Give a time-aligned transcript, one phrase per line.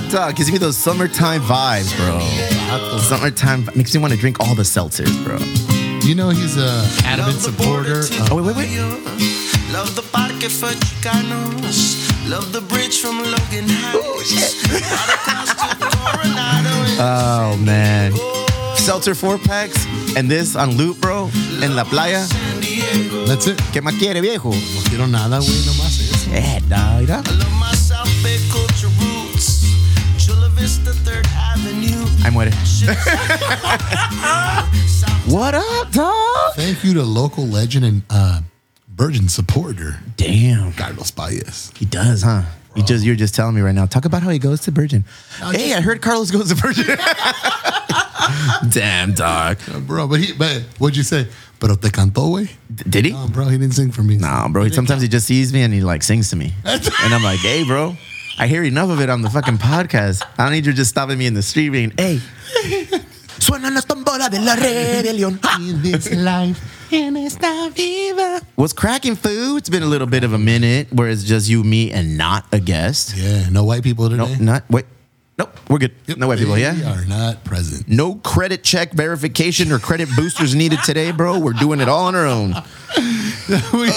[0.00, 0.36] Pishi rola, dog.
[0.36, 2.98] Gives me those summertime vibes, bro.
[3.00, 5.38] Summertime makes me want to drink all the seltzers, bro.
[6.06, 8.24] You know he's a adamant Love the border supporter.
[8.24, 9.72] of- Oh, wait, wait, wait.
[9.72, 12.28] Love the parque for Chicanos.
[12.28, 14.64] Love the bridge from Logan Heights.
[14.70, 15.50] Ride across.
[17.02, 18.12] Oh man,
[18.76, 21.30] seltzer four packs and this on loop, bro.
[21.62, 22.26] En la playa.
[23.26, 23.56] That's it.
[23.72, 24.50] ¿Qué más quiere, viejo?
[24.50, 26.30] No quiero nada, güey, nomás eso.
[26.34, 27.22] Eh, dog, mira.
[30.60, 32.04] Chula Vista, Third Avenue.
[32.22, 32.52] Ay, muere.
[35.32, 36.54] What up, dog?
[36.54, 38.40] Thank you to local legend and uh,
[38.94, 41.72] Virgin supporter, Damn, Carlos Paez.
[41.78, 42.42] he does, huh?
[42.76, 43.86] You just you're just telling me right now.
[43.86, 45.04] Talk about how he goes to Virgin.
[45.50, 46.84] Hey, I heard Carlos goes to Virgin.
[48.70, 49.58] Damn, dog.
[49.72, 51.26] Uh, bro, but he, but what'd you say?
[51.58, 52.48] Pero te cantó, güey?
[52.88, 53.12] Did he?
[53.12, 54.16] No, bro, he didn't sing for me.
[54.16, 54.64] Nah, bro.
[54.64, 57.40] He, sometimes he just sees me and he like sings to me, and I'm like,
[57.40, 57.96] "Hey, bro,
[58.38, 60.22] I hear enough of it on the fucking podcast.
[60.38, 62.20] I don't need you just stopping me in the street being, hey,
[63.38, 65.38] suena la tambora de la rebelión.
[65.58, 66.58] In this life,
[66.92, 68.40] in esta vida.
[68.56, 69.58] What's cracking, food?
[69.58, 72.46] It's been a little bit of a minute where it's just you, me, and not
[72.52, 73.14] a guest.
[73.16, 74.26] Yeah, no white people today.
[74.30, 74.86] Nope, not wait.
[75.38, 75.92] Nope, we're good.
[76.06, 76.58] Yep, No white people.
[76.58, 76.74] Yeah.
[76.98, 77.88] are not present.
[77.88, 81.38] No credit check verification or credit boosters needed today, bro.
[81.38, 82.54] We're doing it all on our own.
[83.72, 83.90] we,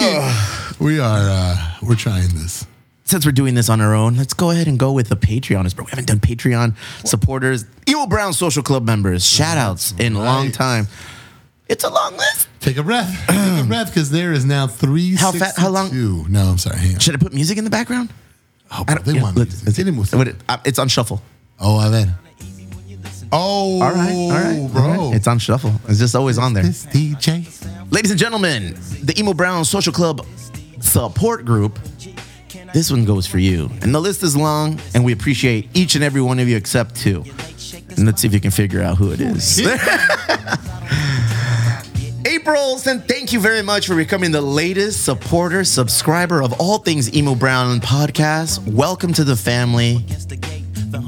[0.80, 2.66] we are, uh, we're trying this.
[3.06, 5.76] Since we're doing this on our own, let's go ahead and go with the Patreoners,
[5.76, 5.86] bro.
[5.86, 10.46] We haven't done Patreon supporters, Emo Brown Social Club members, shout outs in a long
[10.46, 10.54] Right.
[10.54, 10.88] time.
[11.68, 12.48] It's a long list.
[12.62, 13.10] Take a breath.
[13.28, 15.16] Take a breath because there is now three.
[15.16, 15.92] How fa- how long-
[16.30, 16.78] No, I'm sorry.
[16.78, 17.00] Hang on.
[17.00, 18.10] Should I put music in the background?
[18.72, 19.86] Oh, I bro, don't- they yeah, want look, music.
[19.88, 20.18] música.
[20.18, 21.22] what it- uh, It's on shuffle.
[21.60, 22.16] Oh, a ver.
[23.36, 24.82] Oh, All right, all right, bro.
[24.84, 25.16] all right.
[25.16, 25.74] It's on shuffle.
[25.88, 26.64] It's just always on there.
[26.64, 27.46] This DJ.
[27.92, 30.26] Ladies and gentlemen, the Emo Brown Social Club
[30.80, 31.80] support group.
[32.74, 33.70] This one goes for you.
[33.84, 36.96] And the list is long, and we appreciate each and every one of you except
[36.96, 37.24] two.
[37.90, 39.60] And let's see if you can figure out who it is.
[42.26, 47.16] April, and thank you very much for becoming the latest supporter, subscriber of all things
[47.16, 48.68] Emo Brown podcast.
[48.68, 50.04] Welcome to the family.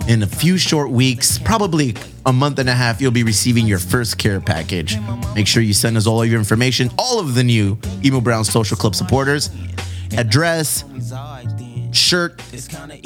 [0.07, 1.95] In a few short weeks, probably
[2.27, 4.97] a month and a half, you'll be receiving your first care package.
[5.33, 8.43] Make sure you send us all of your information, all of the new Emo Brown
[8.43, 9.49] Social Club supporters,
[10.15, 10.83] address,
[11.95, 12.41] shirt,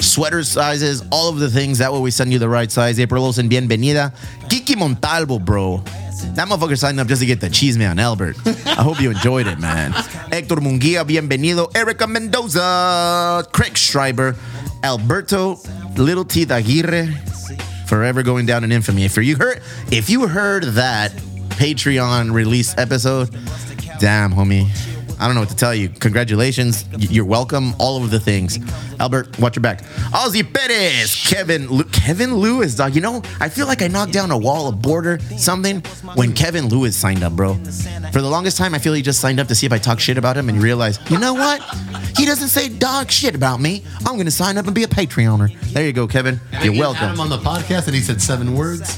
[0.00, 1.78] sweater sizes, all of the things.
[1.78, 2.98] That way we send you the right size.
[3.00, 4.12] April Olsen, bienvenida.
[4.48, 5.82] Kiki Montalvo, bro.
[6.34, 8.36] That motherfucker signed up just to get the cheese man, Albert.
[8.46, 9.92] I hope you enjoyed it, man.
[9.92, 11.74] Hector Munguia, bienvenido.
[11.74, 14.36] Erica Mendoza, Craig Schreiber,
[14.82, 15.58] Alberto,
[15.96, 17.08] Little Teeth Aguirre,
[17.86, 19.04] forever going down in infamy.
[19.04, 21.12] If you heard, if you heard that
[21.50, 23.30] Patreon release episode,
[23.98, 24.68] damn, homie.
[25.20, 25.90] I don't know what to tell you.
[25.90, 26.86] Congratulations.
[26.96, 27.74] You're welcome.
[27.78, 28.58] All of the things.
[28.98, 29.82] Albert, watch your back.
[30.12, 32.94] Ozzy Perez, Kevin, Lu- Kevin Lewis, dog.
[32.94, 35.80] You know, I feel like I knocked down a wall of border something
[36.14, 37.54] when Kevin Lewis signed up, bro.
[38.12, 40.00] For the longest time, I feel he just signed up to see if I talk
[40.00, 41.60] shit about him and realize, you know what?
[42.16, 43.84] He doesn't say dog shit about me.
[44.06, 45.52] I'm gonna sign up and be a Patreoner.
[45.74, 46.40] There you go, Kevin.
[46.62, 47.10] You're welcome.
[47.10, 48.96] him on the podcast and he said seven words.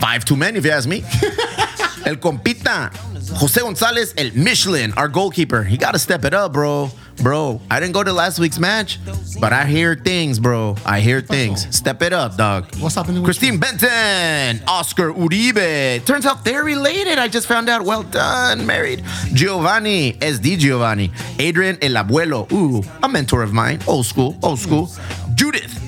[0.00, 1.00] Five too many, if you ask me.
[2.06, 2.90] El compita,
[3.32, 5.62] Jose Gonzalez, El Michelin, our goalkeeper.
[5.62, 6.90] He got to step it up, bro.
[7.22, 8.98] Bro, I didn't go to last week's match,
[9.40, 10.76] but I hear things, bro.
[10.84, 11.74] I hear things.
[11.74, 12.74] Step it up, dog.
[12.80, 16.04] What's happening with Christine Benton, Oscar Uribe.
[16.04, 17.18] Turns out they're related.
[17.18, 17.82] I just found out.
[17.82, 19.04] Well done, married.
[19.32, 21.12] Giovanni, SD Giovanni.
[21.38, 22.50] Adrian El Abuelo.
[22.52, 23.78] Ooh, a mentor of mine.
[23.86, 24.90] Old school, old school.
[25.34, 25.80] Judith.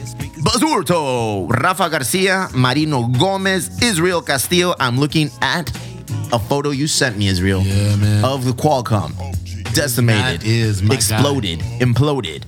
[0.46, 4.76] Basurto, Rafa Garcia, Marino Gomez, Israel Castillo.
[4.78, 5.72] I'm looking at
[6.32, 8.24] a photo you sent me, Israel, Yeah, man.
[8.24, 9.12] of the Qualcomm.
[9.74, 10.94] Decimated, That is my guy.
[10.94, 12.44] exploded, imploded,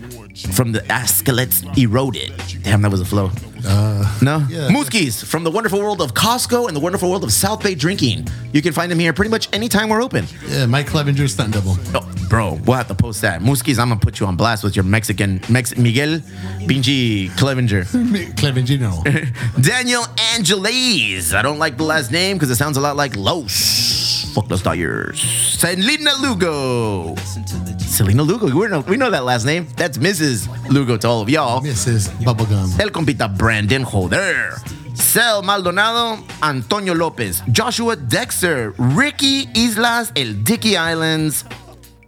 [0.55, 2.33] from the skeleton eroded.
[2.63, 3.31] Damn, that was a flow.
[3.67, 4.45] Uh, no?
[4.49, 4.69] yeah.
[4.69, 8.27] Mooskies from the wonderful world of Costco and the wonderful world of South Bay Drinking.
[8.53, 10.27] You can find them here pretty much anytime we're open.
[10.49, 11.77] Yeah, Mike Clevinger stunt double.
[11.95, 13.41] Oh, bro, we'll have to post that.
[13.41, 16.21] Mooskies, I'm gonna put you on blast with your Mexican Mex Miguel
[16.69, 17.85] Pinchi Clevinger.
[18.37, 18.81] Clevinger.
[18.81, 19.03] no.
[19.63, 21.35] Daniel Angeles.
[21.35, 24.33] I don't like the last name because it sounds a lot like Los.
[24.35, 25.21] Fuck those yours.
[25.21, 27.17] Selena Lugo.
[27.99, 28.47] Selena Lugo.
[28.47, 29.67] We know, we know that last name.
[29.77, 30.47] That's Mrs.
[30.71, 31.61] Lugo to all of y'all.
[31.61, 32.07] Mrs.
[32.23, 32.79] Bubblegum.
[32.79, 34.55] El compita Brandon Holder.
[34.95, 41.45] Cel Maldonado, Antonio Lopez, Joshua Dexter, Ricky Islas, El Dicky Islands.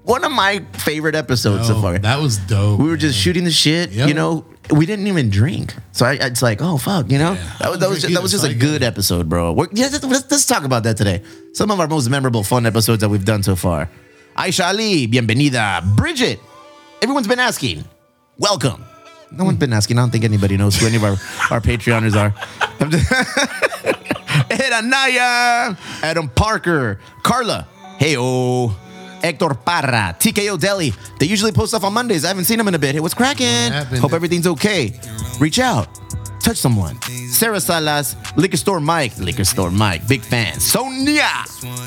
[0.04, 1.98] One of my favorite episodes so far.
[1.98, 2.78] that was dope.
[2.78, 4.06] We were just shooting the shit, Yep.
[4.08, 4.44] you know.
[4.70, 5.74] we didn't even drink.
[5.90, 8.30] So I, it's like, oh fuck, you know, that, was, that was just, that was
[8.30, 9.52] just a good episode, bro.
[9.52, 11.22] We're, yeah, let's, let's talk about that today.
[11.52, 13.90] Some of our most memorable, fun episodes that we've done so far.
[14.36, 15.82] Aisha Ali, bienvenida.
[15.96, 16.40] Bridget,
[17.02, 17.84] everyone's been asking.
[18.38, 18.84] Welcome.
[19.32, 19.98] No one's been asking.
[19.98, 21.16] I don't think anybody knows who any of our,
[21.50, 22.34] our Patreoners are.
[22.80, 22.90] I'm
[24.50, 27.66] Ed Anaya, Adam Parker, Carla,
[27.98, 28.68] hey oh,
[29.22, 30.92] Hector Parra, TKO Deli.
[31.18, 32.24] They usually post stuff on Mondays.
[32.24, 32.94] I haven't seen them in a bit.
[32.94, 33.46] Hey, what's cracking?
[33.46, 34.00] happened?
[34.00, 34.98] Hope everything's okay.
[35.38, 35.88] Reach out,
[36.40, 36.96] touch someone.
[37.30, 40.58] Sarah Salas, Liquor Store Mike, Liquor Store Mike, big fan.
[40.58, 41.30] Sonia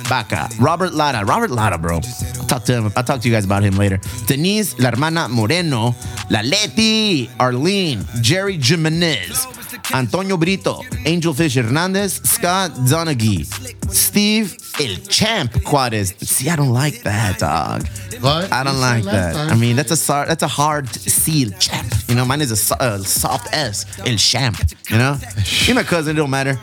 [0.10, 1.96] Baca, Robert Lara, Robert Lara, bro.
[1.98, 2.92] I'll talk to him.
[2.96, 4.00] I'll talk to you guys about him later.
[4.28, 5.94] Denise, La Hermana Moreno,
[6.30, 9.48] La Leti, Arlene, Jerry Jimenez.
[9.94, 13.46] Antonio Brito, Angel Fish Hernandez, Scott Donaghy,
[13.92, 16.14] Steve El Champ Juarez.
[16.22, 17.86] See, I don't like that, dog.
[18.22, 19.36] But I don't you like that.
[19.36, 19.50] time.
[19.52, 21.50] I mean, that's a that's a hard seal.
[21.60, 21.83] champ.
[22.08, 24.58] You know, mine is a, uh, soft S, El Champ.
[24.90, 25.18] You know,
[25.66, 26.60] you my cousin, it don't matter.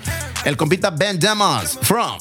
[0.47, 2.19] El compita Ben Demos from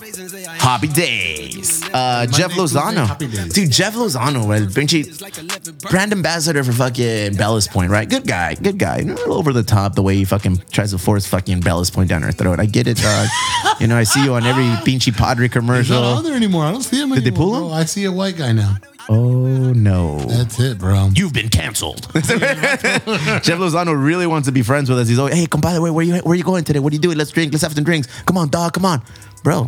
[0.59, 1.81] Hobby Days.
[1.93, 3.71] Uh, Jeff Lozano, Happy dude.
[3.71, 5.05] Jeff Lozano, well, pinche
[5.89, 8.09] brand ambassador for fucking Ballast Point, right?
[8.09, 8.97] Good guy, good guy.
[8.99, 12.09] A little over the top the way he fucking tries to force fucking Ballast Point
[12.09, 12.59] down her throat.
[12.59, 13.27] I get it, dog.
[13.79, 15.95] you know, I see you on every pinche Padre commercial.
[15.95, 16.65] He's not on there anymore.
[16.65, 17.61] I don't see him Did they pull him?
[17.61, 17.71] bro.
[17.71, 18.75] I see a white guy now.
[19.09, 20.19] Oh no.
[20.19, 21.09] That's it, bro.
[21.15, 22.01] You've been canceled.
[22.13, 25.07] Jeff Lozano really wants to be friends with us.
[25.07, 26.79] He's always, hey, come by the way, where you where you going today?
[26.79, 27.17] What are you doing?
[27.17, 27.51] Let's drink.
[27.51, 28.07] Let's have some drinks.
[28.23, 28.73] Come on, dog.
[28.73, 29.01] Come on,
[29.43, 29.67] bro.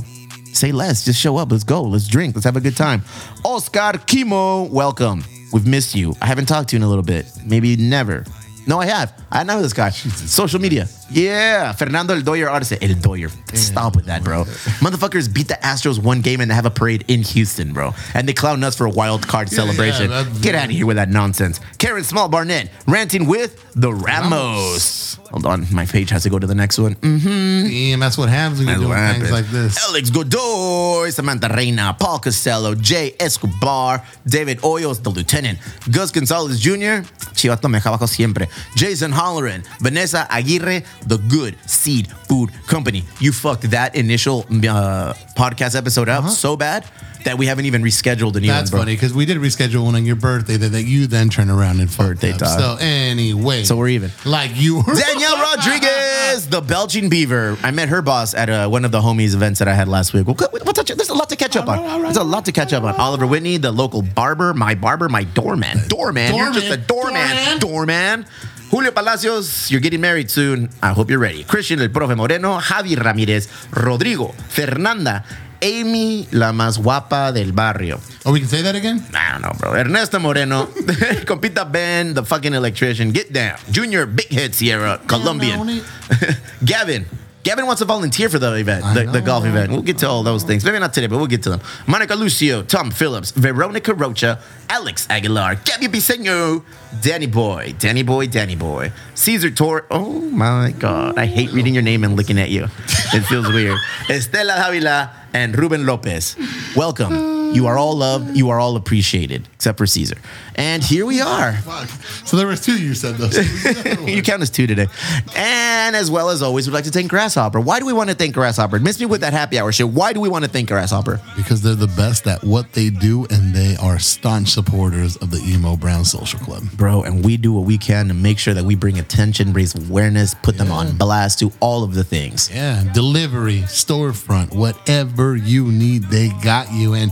[0.53, 1.05] Say less.
[1.05, 1.51] Just show up.
[1.51, 1.81] Let's go.
[1.81, 2.35] Let's drink.
[2.35, 3.01] Let's have a good time.
[3.43, 5.23] Oscar Kimo, welcome.
[5.51, 6.13] We've missed you.
[6.21, 7.25] I haven't talked to you in a little bit.
[7.44, 8.25] Maybe never.
[8.67, 9.13] No, I have.
[9.31, 9.89] I know this guy.
[9.89, 10.87] Social media.
[11.09, 11.71] Yeah.
[11.73, 12.73] Fernando El Doyer Arce.
[12.81, 13.29] El Doyer.
[13.53, 14.43] Stop with that, bro.
[14.79, 17.93] Motherfuckers beat the Astros one game and they have a parade in Houston, bro.
[18.13, 20.09] And they clown us for a wild card celebration.
[20.09, 21.59] that's- Get out of here with that nonsense.
[21.79, 25.17] Karen Small Barnett ranting with the Ramos.
[25.31, 25.66] Hold on.
[25.72, 26.95] My page has to go to the next one.
[26.95, 27.69] Mm, hmm.
[27.69, 29.31] Damn, that's what happens when you're that's doing what things happens.
[29.31, 29.88] like this.
[29.88, 37.07] Alex Godoy, Samantha Reina, Paul Costello, Jay Escobar, David Hoyos, the lieutenant, Gus Gonzalez Jr.,
[37.33, 43.04] Chivato me abajo siempre, Jason Holleran, Vanessa Aguirre, the Good Seed Food Company.
[43.19, 46.86] You fucked that initial uh, podcast episode up so bad
[47.25, 48.59] that we haven't even rescheduled a new Uh-huh.
[48.59, 48.81] That's one, bro.
[48.81, 51.79] funny because we did reschedule one on your birthday that, that you then turned around
[51.79, 52.39] and fucked Birthday up.
[52.39, 52.59] time.
[52.59, 54.12] So anyway, So we're even.
[54.25, 54.94] like you were.
[54.94, 57.57] Danielle Rodriguez, the Belgian Beaver.
[57.63, 60.13] I met her boss at uh, one of the homies events that I had last
[60.13, 60.25] week.
[60.27, 62.01] We'll, we'll there's a lot to catch up on.
[62.03, 62.95] There's a lot to catch up on.
[62.95, 65.88] Oliver Whitney, the local barber, my barber, my doorman.
[65.88, 67.59] Doorman, you're just a doorman.
[67.59, 68.25] Doorman.
[68.71, 70.69] Julio Palacios, you're getting married soon.
[70.81, 71.44] I hope you're ready.
[71.44, 75.25] Christian, el profe Moreno, Javi Ramírez, Rodrigo, Fernanda,
[75.61, 77.99] Amy, la más guapa del barrio.
[78.25, 79.03] Oh, we can say that again?
[79.13, 79.75] I don't know, bro.
[79.75, 80.65] Ernesto Moreno,
[81.25, 83.11] Compita Ben, the fucking electrician.
[83.11, 83.57] Get down.
[83.71, 85.81] Junior Big Head Sierra, Colombian.
[86.65, 87.05] Gavin.
[87.43, 89.71] Gavin wants to volunteer for the event, the, the golf event.
[89.71, 90.63] We'll get to all those things.
[90.63, 91.61] Maybe not today, but we'll get to them.
[91.88, 94.39] Monica Lucio, Tom Phillips, Veronica Rocha,
[94.69, 96.63] Alex Aguilar, Gabby Biseño,
[97.01, 99.85] Danny Boy, Danny Boy, Danny Boy, Caesar Tor.
[99.89, 101.17] Oh my God.
[101.17, 102.65] I hate reading your name and looking at you.
[103.13, 103.77] It feels weird.
[104.07, 106.35] Estela Davila and Ruben Lopez.
[106.75, 107.41] Welcome.
[107.53, 108.35] You are all loved.
[108.35, 110.17] You are all appreciated, except for Caesar.
[110.55, 111.53] And here we are.
[111.53, 111.89] Fuck.
[112.25, 113.37] So there was two you said those.
[114.07, 114.87] you count as two today.
[115.35, 117.59] And as well as always, we'd like to thank Grasshopper.
[117.59, 118.79] Why do we want to thank Grasshopper?
[118.79, 119.89] Miss me with that happy hour shit.
[119.89, 121.19] Why do we want to thank Grasshopper?
[121.35, 125.39] because they're the best at what they do and they are staunch supporters of the
[125.39, 126.63] Emo Brown Social Club.
[126.73, 129.75] Bro, and we do what we can to make sure that we bring attention, raise
[129.75, 132.49] awareness, put them on blast, do all of the things.
[132.53, 136.93] Yeah, delivery, storefront, whatever you need, they got you.
[136.93, 137.11] And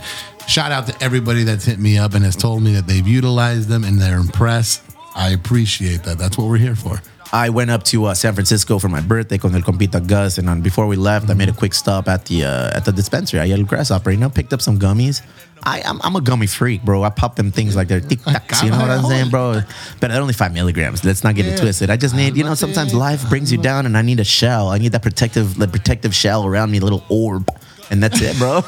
[0.49, 3.69] shout out to everybody that's hit me up and has told me that they've utilized
[3.69, 4.81] them and they're impressed.
[5.15, 6.17] I appreciate that.
[6.17, 7.01] That's what we're here for.
[7.31, 10.49] I went up to uh, San Francisco for my birthday con el compita Gus, and
[10.49, 13.39] on, before we left, I made a quick stop at the uh, at the dispensary.
[13.39, 15.21] I yelled Grasshopper, you know, picked up some gummies.
[15.63, 17.03] I, I'm, I'm a gummy freak, bro.
[17.03, 19.61] I pop them things like they're tic tacs, you know what I'm saying, bro?
[19.99, 21.05] But they're only five milligrams.
[21.05, 21.91] Let's not get it twisted.
[21.91, 24.69] I just need, you know, sometimes life brings you down, and I need a shell.
[24.69, 27.47] I need that protective, the protective shell around me, a little orb,
[27.89, 28.61] and that's it, bro.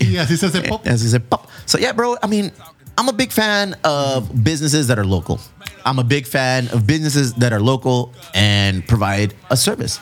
[0.00, 0.66] Yes, he says it.
[0.68, 0.86] Pop.
[0.86, 1.48] As he said, pop.
[1.66, 2.16] So yeah, bro.
[2.22, 2.52] I mean,
[2.98, 5.40] I'm a big fan of businesses that are local.
[5.84, 10.00] I'm a big fan of businesses that are local and provide a service.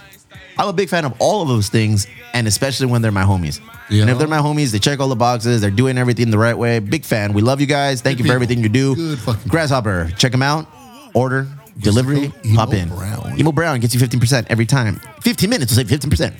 [0.56, 3.60] I'm a big fan of all of those things, and especially when they're my homies.
[3.88, 4.02] Yeah.
[4.02, 5.60] And if they're my homies, they check all the boxes.
[5.60, 6.80] They're doing everything the right way.
[6.80, 7.32] Big fan.
[7.32, 8.00] We love you guys.
[8.02, 8.42] Thank Good you for people.
[8.42, 8.96] everything you do.
[8.96, 10.66] Good fucking Grasshopper, check them out.
[11.14, 11.46] Order,
[11.78, 12.88] delivery, Emo pop in.
[12.88, 13.38] Brown.
[13.38, 15.00] Emo Brown gets you 15% every time.
[15.22, 16.34] 15 minutes to save 15%.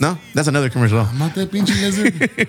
[0.00, 0.98] No, that's another commercial.
[1.00, 2.48] I'm not that pinchy lizard.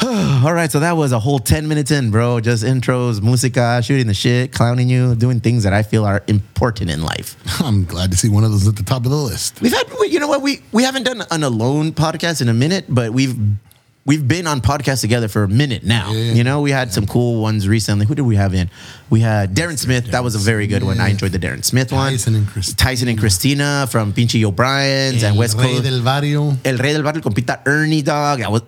[0.44, 2.38] All right, so that was a whole 10 minutes in, bro.
[2.40, 6.90] Just intros, musica, shooting the shit, clowning you, doing things that I feel are important
[6.90, 7.36] in life.
[7.62, 9.60] I'm glad to see one of those at the top of the list.
[9.60, 12.54] We've had, we- you know what, we we haven't done an alone podcast in a
[12.54, 13.34] minute, but we've
[14.06, 16.12] we've been on podcasts together for a minute now.
[16.12, 16.32] Yeah.
[16.34, 18.06] You know, we had some cool ones recently.
[18.06, 18.70] Who did we have in?
[19.10, 20.06] We had Darren Smith.
[20.12, 21.00] that was a very good one.
[21.00, 22.12] I enjoyed the Darren Smith one.
[22.12, 22.76] Tyson and Christina.
[22.76, 25.84] Tyson and Christina from Pinchy O'Brien's and El West Rey Coast.
[25.84, 26.56] del Barrio.
[26.64, 28.40] El Rey del Barrio compita Ernie Dog.
[28.40, 28.62] That was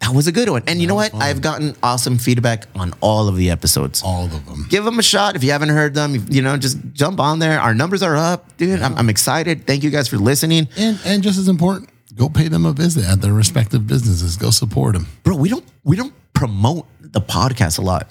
[0.00, 0.62] that was a good one.
[0.66, 1.12] And you know what?
[1.12, 1.22] fun.
[1.22, 4.02] I've gotten awesome feedback on all of the episodes.
[4.04, 4.66] All of them.
[4.68, 6.26] Give them a shot if you haven't heard them.
[6.28, 7.58] You know, just jump on there.
[7.60, 8.82] Our numbers are up, dude.
[8.82, 9.66] I'm, I'm excited.
[9.66, 13.04] Thank you guys for listening, And and just as important, go pay them a visit
[13.04, 14.36] at their respective businesses.
[14.36, 15.06] Go support them.
[15.22, 15.36] bro.
[15.36, 18.08] We don't we don't promote the podcast a lot.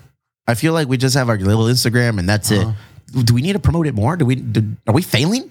[0.47, 2.65] I feel like we just have our little Instagram and that's it.
[2.65, 3.21] Uh-huh.
[3.23, 4.15] Do we need to promote it more?
[4.17, 4.35] Do we?
[4.35, 5.49] Do, are we failing?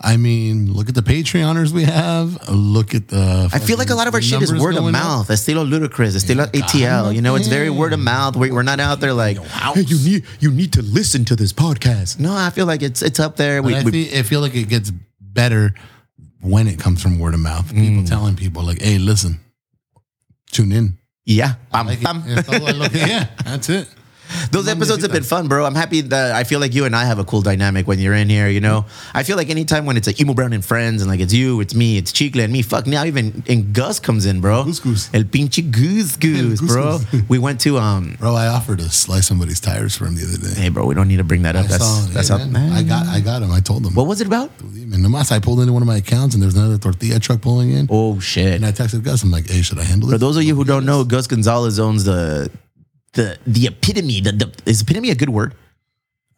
[0.00, 2.48] I mean, look at the Patreoners we have.
[2.48, 3.48] Look at the.
[3.52, 5.02] I feel like a lot of our shit is word of going up.
[5.02, 5.28] mouth.
[5.28, 7.14] Estilo Ludacris, estilo ATL.
[7.14, 8.36] You know, it's very word of mouth.
[8.36, 11.52] We- We're not out there like, hey, you need you need to listen to this
[11.52, 12.18] podcast.
[12.18, 13.62] No, I feel like it's it's up there.
[13.62, 14.90] We, I, we- feel, I feel like it gets
[15.20, 15.74] better
[16.46, 17.68] when it comes from word of mouth.
[17.68, 18.08] People Mm.
[18.08, 19.40] telling people like, "Hey, listen,
[20.50, 22.22] tune in." yeah, Pam, Like, pam.
[22.26, 23.08] it's all I look at.
[23.08, 23.88] yeah, that's it.
[24.50, 25.64] Those episodes have been fun, bro.
[25.64, 28.14] I'm happy that I feel like you and I have a cool dynamic when you're
[28.14, 28.48] in here.
[28.48, 31.20] You know, I feel like anytime when it's like Emo Brown and friends, and like
[31.20, 32.62] it's you, it's me, it's Chicle and me.
[32.62, 34.64] Fuck now, even and Gus comes in, bro.
[34.64, 35.10] Goose Goose.
[35.14, 36.98] El pinche goose goose, Goose bro.
[36.98, 37.22] Goose.
[37.28, 38.16] we went to um.
[38.18, 40.60] Bro, I offered to slice somebody's tires for him the other day.
[40.60, 41.64] Hey, bro, we don't need to bring that up.
[41.66, 42.46] I That's saw, that's yeah, how.
[42.46, 43.50] man, I got I got him.
[43.52, 43.94] I told him.
[43.94, 44.50] What was it about?
[44.60, 47.70] And Namas, I pulled into one of my accounts and there's another tortilla truck pulling
[47.72, 47.88] in.
[47.90, 48.54] Oh shit.
[48.54, 49.22] And I texted Gus.
[49.22, 50.12] I'm like, hey, should I handle it?
[50.12, 52.50] For those of you who don't know, Gus Gonzalez owns the
[53.16, 54.20] the the epitome.
[54.20, 55.54] The, the is epitome a good word?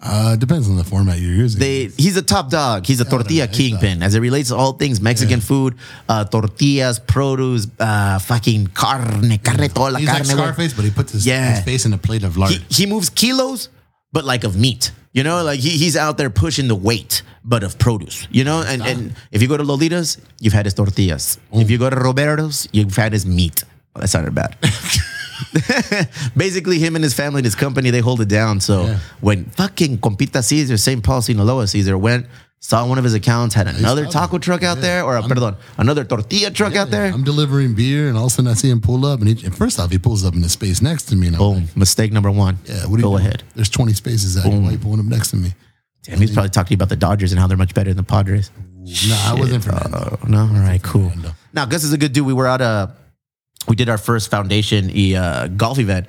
[0.01, 1.59] Uh, depends on the format you're using.
[1.59, 2.87] They he's a top dog.
[2.87, 5.75] He's a tortilla nice kingpin as it relates to all things Mexican food,
[6.09, 10.21] uh, tortillas, produce, uh, fucking carne, carne, toda la He's carne.
[10.27, 10.37] like.
[10.37, 11.51] Scarface, but he puts his, Yeah.
[11.57, 12.53] his face in a plate of lard.
[12.53, 13.71] He, he moves kilos,
[14.13, 14.93] but like of meat.
[15.13, 18.29] You know, like he, he's out there pushing the weight, but of produce.
[18.31, 21.39] You know, and, and if you go to Lolitas, you've had his tortillas.
[21.53, 23.65] If you go to Roberto's, you've had his meat.
[23.95, 24.55] Well, that sounded bad.
[26.37, 28.61] Basically, him and his family and his company, they hold it down.
[28.61, 28.99] So Yeah.
[29.21, 31.02] when fucking Compita Caesar, St.
[31.02, 32.26] Paul, Sinaloa Caesar went,
[32.61, 34.83] saw one of his accounts, had another taco truck out Yeah.
[34.83, 37.07] there, or a, perdón, another tortilla truck out there.
[37.12, 39.47] I'm delivering beer, and all of a sudden I see him pull up, and, he,
[39.47, 41.55] and first off, he pulls up in the space next to me, and I'm like,
[41.57, 42.59] Boom, mistake number one.
[42.67, 43.21] "Yeah, what are you Go doing?
[43.26, 43.43] ahead.
[43.55, 44.61] There's 20 spaces out here.
[44.61, 45.55] Why are you pulling up next to me?"
[46.05, 48.50] Damn, he's probably talking about the Dodgers and how they're much better than the Padres.
[49.09, 49.69] No, I wasn't.
[49.69, 51.11] Oh, no, all right, cool.
[51.11, 51.35] Fernando.
[51.52, 52.25] Now, Gus is a good dude.
[52.26, 52.87] We were out uh
[53.69, 56.07] we did our first foundation uh, golf event.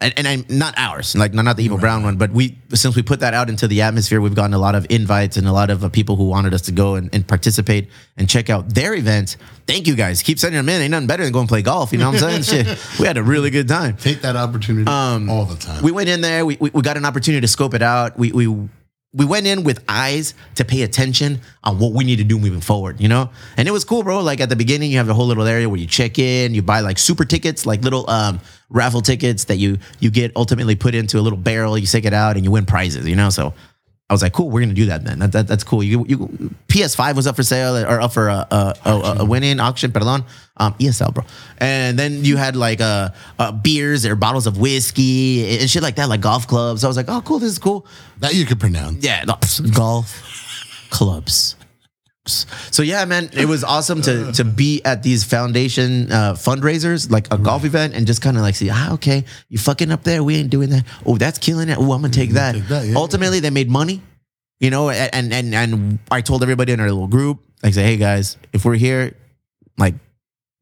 [0.00, 3.02] And, and I'm not ours, like not the Emo Brown one, but we since we
[3.02, 5.70] put that out into the atmosphere, we've gotten a lot of invites and a lot
[5.70, 8.94] of uh, people who wanted us to go and, and participate and check out their
[8.94, 9.36] events.
[9.68, 10.20] Thank you guys.
[10.20, 10.82] Keep sending them in.
[10.82, 11.92] Ain't nothing better than going play golf.
[11.92, 12.64] You know what I'm saying?
[12.66, 13.96] Shit, we had a really good time.
[13.96, 15.78] Take that opportunity all the time.
[15.78, 16.44] Um, We went in there.
[16.44, 18.18] We, we, we got an opportunity to scope it out.
[18.18, 18.68] We, we
[19.14, 22.62] we went in with eyes to pay attention on what we need to do moving
[22.62, 23.28] forward, you know?
[23.58, 24.20] And it was cool, bro.
[24.20, 26.62] Like at the beginning, you have the whole little area where you check in, you
[26.62, 28.40] buy like super tickets, like little um,
[28.70, 32.14] raffle tickets that you you get ultimately put into a little barrel, you take it
[32.14, 33.28] out and you win prizes, you know?
[33.28, 33.52] So
[34.12, 35.20] I was like, cool, we're gonna do that then.
[35.20, 35.82] That, that, that's cool.
[35.82, 36.18] You, you
[36.68, 40.26] PS5 was up for sale or up for a, a, a, a winning auction, perdón,
[40.58, 41.24] um, ESL, bro.
[41.56, 45.96] And then you had like uh, uh, beers or bottles of whiskey and shit like
[45.96, 46.84] that, like golf clubs.
[46.84, 47.86] I was like, oh, cool, this is cool.
[48.18, 49.02] that you could pronounce.
[49.02, 49.38] Yeah, no,
[49.74, 51.56] golf clubs.
[52.26, 57.26] So yeah, man, it was awesome to to be at these foundation uh, fundraisers, like
[57.32, 60.22] a golf event, and just kind of like see, ah, okay, you fucking up there,
[60.22, 60.84] we ain't doing that.
[61.04, 61.78] Oh, that's killing it.
[61.78, 62.52] Oh, I'm gonna take that.
[62.54, 64.02] take that, yeah, Ultimately, they made money,
[64.60, 67.96] you know, and and and I told everybody in our little group, like, say, hey
[67.96, 69.14] guys, if we're here,
[69.76, 69.94] like.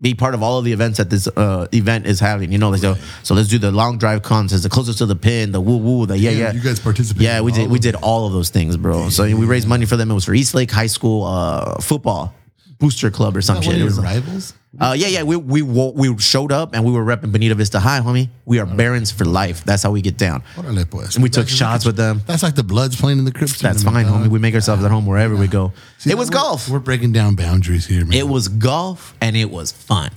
[0.03, 2.71] Be part of all of the events that this uh, event is having, you know.
[2.71, 5.61] Like so, so let's do the long drive contest, the closest to the pin, the
[5.61, 6.53] woo woo, the yeah, yeah.
[6.53, 7.23] You guys participated.
[7.23, 7.71] Yeah, we did.
[7.71, 9.11] We did all of those things, bro.
[9.11, 10.11] So we raised money for them.
[10.11, 12.35] It was for East Lake High School uh, football
[12.79, 13.79] booster club or some shit.
[13.79, 14.55] It was, rivals?
[14.79, 15.23] Uh, yeah, yeah.
[15.25, 18.29] We we we showed up and we were repping Bonita Vista High, homie.
[18.45, 19.65] We are Barons for life.
[19.65, 20.43] That's how we get down.
[20.55, 21.17] Pues.
[21.17, 22.23] And we took That's- shots with them.
[22.27, 23.59] That's like the Bloods playing in the Crips.
[23.61, 24.29] That's fine, homie.
[24.29, 25.73] We make ourselves at home wherever we go.
[25.99, 26.69] See, it was we're- golf.
[26.69, 28.13] We're breaking down boundaries here, man.
[28.17, 30.11] It was golf and it was fun.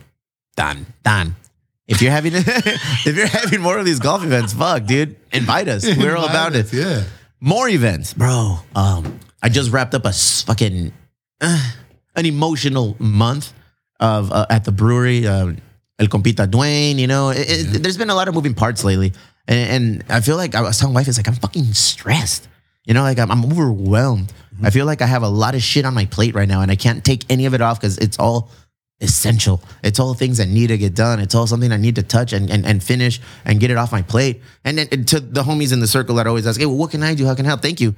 [0.56, 1.36] Done, done.
[1.88, 5.84] If you're having if you're having more of these golf events, fuck, dude, invite us.
[5.98, 6.72] We're all about it.
[6.72, 7.04] Yeah.
[7.42, 8.60] more events, bro.
[8.76, 10.94] Um, I just wrapped up a fucking
[11.42, 11.72] uh,
[12.16, 13.52] an emotional month
[14.04, 15.26] of uh, at the brewery.
[15.26, 15.54] Uh,
[16.00, 19.14] El Compita Dwayne, you know, it, it- there's been a lot of moving parts lately,
[19.48, 22.48] and, and I feel like I was telling my wife, it's like I'm fucking stressed.
[22.86, 24.34] You know, like I'm, I'm overwhelmed.
[24.64, 26.72] I feel like I have a lot of shit on my plate right now, and
[26.72, 28.50] I can't take any of it off because it's all
[29.02, 29.62] essential.
[29.84, 31.20] It's all things that need to get done.
[31.20, 33.92] It's all something I need to touch and, and, and finish and get it off
[33.92, 34.42] my plate.
[34.66, 36.92] And then and to the homies in the circle that always ask, hey, well, what
[36.92, 37.26] can I do?
[37.26, 37.62] How can I help?
[37.62, 37.96] Thank you.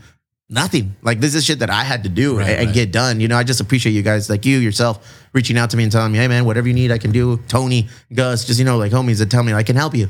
[0.49, 0.95] Nothing.
[1.01, 2.73] Like this is shit that I had to do Right, and, right.
[2.73, 3.19] get done.
[3.19, 5.91] You know, I just appreciate you guys, like you yourself, reaching out to me and
[5.91, 7.37] telling me, hey man, whatever you need, I can do.
[7.47, 10.09] Tony, Gus, just you know, like homies that tell me I can help you.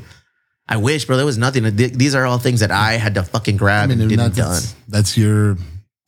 [0.68, 1.16] I wish, bro.
[1.16, 1.76] There was nothing.
[1.76, 4.76] These are all things that I had to fucking grab and and didn't that's, done.
[4.88, 5.56] that's, your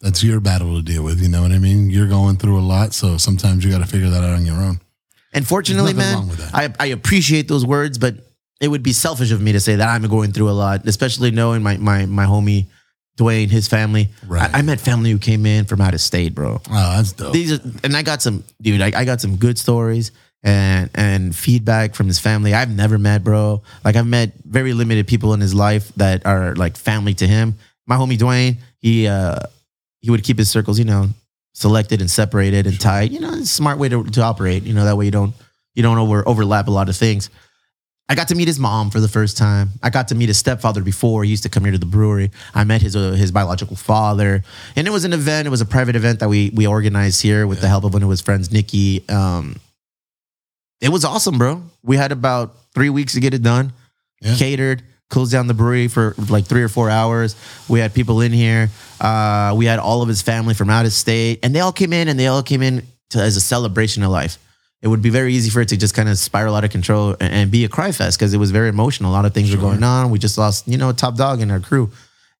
[0.01, 1.23] that's your battle to deal with.
[1.23, 1.91] You know what I mean?
[1.91, 4.57] You're going through a lot, so sometimes you got to figure that out on your
[4.57, 4.81] own.
[5.33, 6.55] And fortunately, man, wrong with that.
[6.55, 8.17] I, I appreciate those words, but
[8.61, 11.31] it would be selfish of me to say that I'm going through a lot, especially
[11.31, 12.67] knowing my my my homie
[13.19, 14.09] Dwayne, his family.
[14.27, 14.53] Right.
[14.55, 16.63] I, I met family who came in from out of state, bro.
[16.71, 17.33] Oh, that's dope.
[17.33, 18.81] These are, and I got some, dude.
[18.81, 22.55] I, I got some good stories and and feedback from his family.
[22.55, 23.63] I've never met, bro.
[23.85, 27.57] Like I've met very limited people in his life that are like family to him.
[27.87, 29.41] My homie Dwayne, he uh
[30.01, 31.09] he would keep his circles, you know,
[31.55, 33.11] selected and separated and tight.
[33.11, 34.63] You know, it's a smart way to, to operate.
[34.63, 35.35] You know, that way you don't
[35.75, 37.31] you don't over overlap a lot of things.
[38.11, 39.71] I got to meet his mom for the first time.
[39.83, 41.25] I got to meet his stepfather before.
[41.25, 42.31] He used to come here to the brewery.
[42.55, 44.43] I met his uh, his biological father,
[44.77, 45.47] and it was an event.
[45.47, 48.03] It was a private event that we we organized here with the help of one
[48.03, 49.07] of his friends, Nikki.
[49.09, 49.57] Um,
[50.81, 51.63] it was awesome, bro.
[51.83, 53.73] We had about three weeks to get it done.
[54.23, 54.37] Yeah.
[54.37, 57.37] Catered, closed down the brewery for like three or four hours.
[57.69, 58.71] We had people in here.
[59.01, 61.93] Uh, we had all of his family from out of state, and they all came
[61.93, 64.39] in, and they all came in to, as a celebration of life.
[64.81, 67.17] It would be very easy for it to just kind of spiral out of control
[67.21, 69.11] and, and be a cry fest because it was very emotional.
[69.11, 70.11] A lot of things were going on.
[70.11, 71.91] We just lost, you know, a top dog in our crew,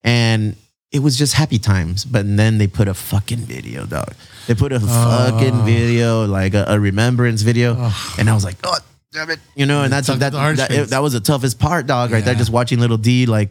[0.05, 0.55] and
[0.93, 2.05] it was just happy times.
[2.05, 4.15] But then they put a fucking video, dog.
[4.47, 5.31] They put a uh.
[5.31, 8.79] fucking video, like a, a remembrance video, and I was like, oh.
[9.19, 10.91] Damn it, you know, and that's Tugged that, that, heartstrings.
[10.91, 12.37] that was the toughest part, dog, right there.
[12.37, 13.51] Just watching little D like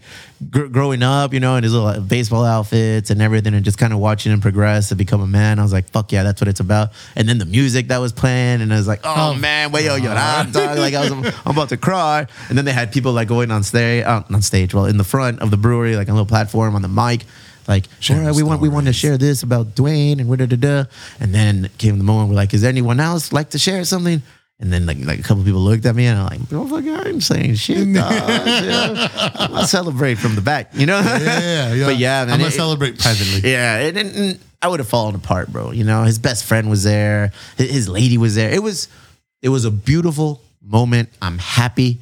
[0.49, 3.77] gr- growing up, you know, in his little uh, baseball outfits and everything, and just
[3.77, 5.59] kind of watching him progress to become a man.
[5.59, 6.91] I was like, fuck yeah, that's what it's about.
[7.17, 9.97] And then the music that was playing, and I was like, oh, man, way yo
[9.97, 10.77] llorar, dog.
[10.77, 12.27] Like I was, I'm about to cry.
[12.47, 15.03] And then they had people like going on stage, uh, on stage, well, in the
[15.03, 17.25] front of the brewery, like on a little platform on the mic.
[17.67, 20.45] Like, Sharing all right, we want we want to share this about Dwayne and da
[20.45, 20.89] da da.
[21.19, 24.21] And then came the moment we're like, is there anyone else like to share something?
[24.59, 26.83] And then like like a couple people looked at me and I'm like, bro, fuck,
[26.83, 27.77] I ain't saying shit.
[27.93, 28.11] Dog.
[28.11, 30.99] I'm gonna celebrate from the back, you know?
[30.99, 31.85] yeah, yeah, yeah.
[31.85, 33.51] But yeah, man, I'm gonna it- celebrate privately.
[33.51, 35.71] Yeah, and, and, and I would have fallen apart, bro.
[35.71, 38.49] You know, his best friend was there, his, his lady was there.
[38.51, 38.87] It was
[39.43, 41.09] it was a beautiful moment.
[41.21, 41.99] I'm happy.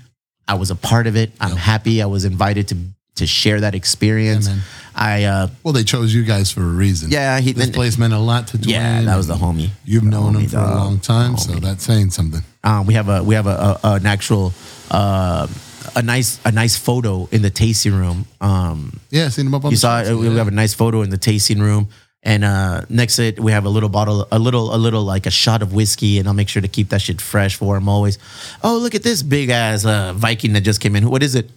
[0.47, 1.31] I was a part of it.
[1.41, 2.01] I'm happy.
[2.01, 2.77] I was invited to
[3.15, 4.49] to share that experience.
[4.95, 7.11] I uh Well, they chose you guys for a reason.
[7.11, 8.67] yeah, he This then- place meant a lot to Dwayne.
[8.71, 9.69] yeah, that was the homie.
[9.85, 12.43] You've The known him homie, for a long time, so that's saying something.
[12.63, 14.53] Um, we have a we have a, a an actual
[14.91, 15.47] uh,
[15.95, 18.25] a nice a nice photo in the tasting room.
[18.41, 20.05] Um, Yeah, seen him up on you the saw it.
[20.05, 21.87] streets, We have a nice photo in the tasting room,
[22.23, 25.25] and uh, next to it we have a little bottle, a little a little like
[25.25, 27.87] a shot of whiskey, and I'll make sure to keep that shit fresh for him
[27.89, 28.17] always.
[28.63, 31.09] Oh, look at this big ass uh, Viking that just came in.
[31.09, 31.49] What is it?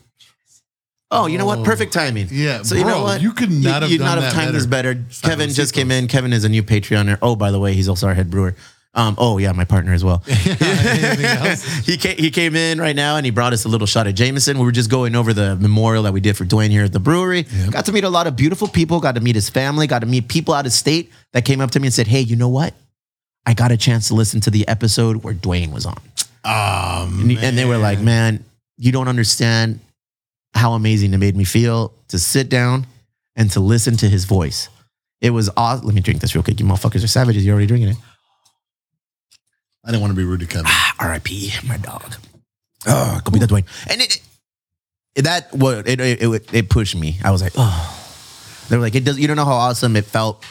[1.10, 1.64] Oh, you know what?
[1.64, 2.28] Perfect timing.
[2.30, 3.22] Yeah, So you know what?
[3.22, 5.02] you could not have you done not that timed this better.
[5.22, 6.06] Kevin just came in.
[6.06, 7.18] Kevin is a new Patreoner.
[7.22, 8.54] Oh, by the way, he's also our head brewer.
[8.94, 10.22] Um, oh yeah, my partner as well.
[10.28, 11.62] Anything else?
[11.86, 14.14] he came, he came in right now and he brought us a little shot of
[14.14, 14.58] Jameson.
[14.58, 16.98] We were just going over the memorial that we did for Dwayne here at the
[17.00, 17.44] brewery.
[17.70, 18.98] Got to meet a lot of beautiful people.
[18.98, 19.86] Got to meet his family.
[19.86, 22.20] Got to meet people out of state that came up to me and said, "Hey,
[22.20, 22.74] you know what?
[23.46, 26.00] I got a chance to listen to the episode where Dwayne was on."
[26.44, 28.44] Oh, And, and they were like, "Man,
[28.78, 29.80] you don't understand
[30.54, 32.86] how amazing it made me feel to sit down
[33.36, 34.68] and to listen to his voice.
[35.20, 35.86] It was awesome.
[35.86, 36.60] Let me drink this real quick.
[36.60, 37.44] You motherfuckers are savages.
[37.44, 37.96] You're already drinking it.
[39.84, 40.70] I didn't want to be rude to Kevin.
[41.00, 41.52] R.I.P.
[41.66, 42.14] My dog.
[42.86, 43.66] Oh, go be that Dwayne.
[43.90, 44.20] And it,
[45.14, 47.18] it that what it, it it it pushed me.
[47.24, 47.94] I was like, oh.
[48.68, 49.18] They were like, it does.
[49.18, 50.44] You don't know how awesome it felt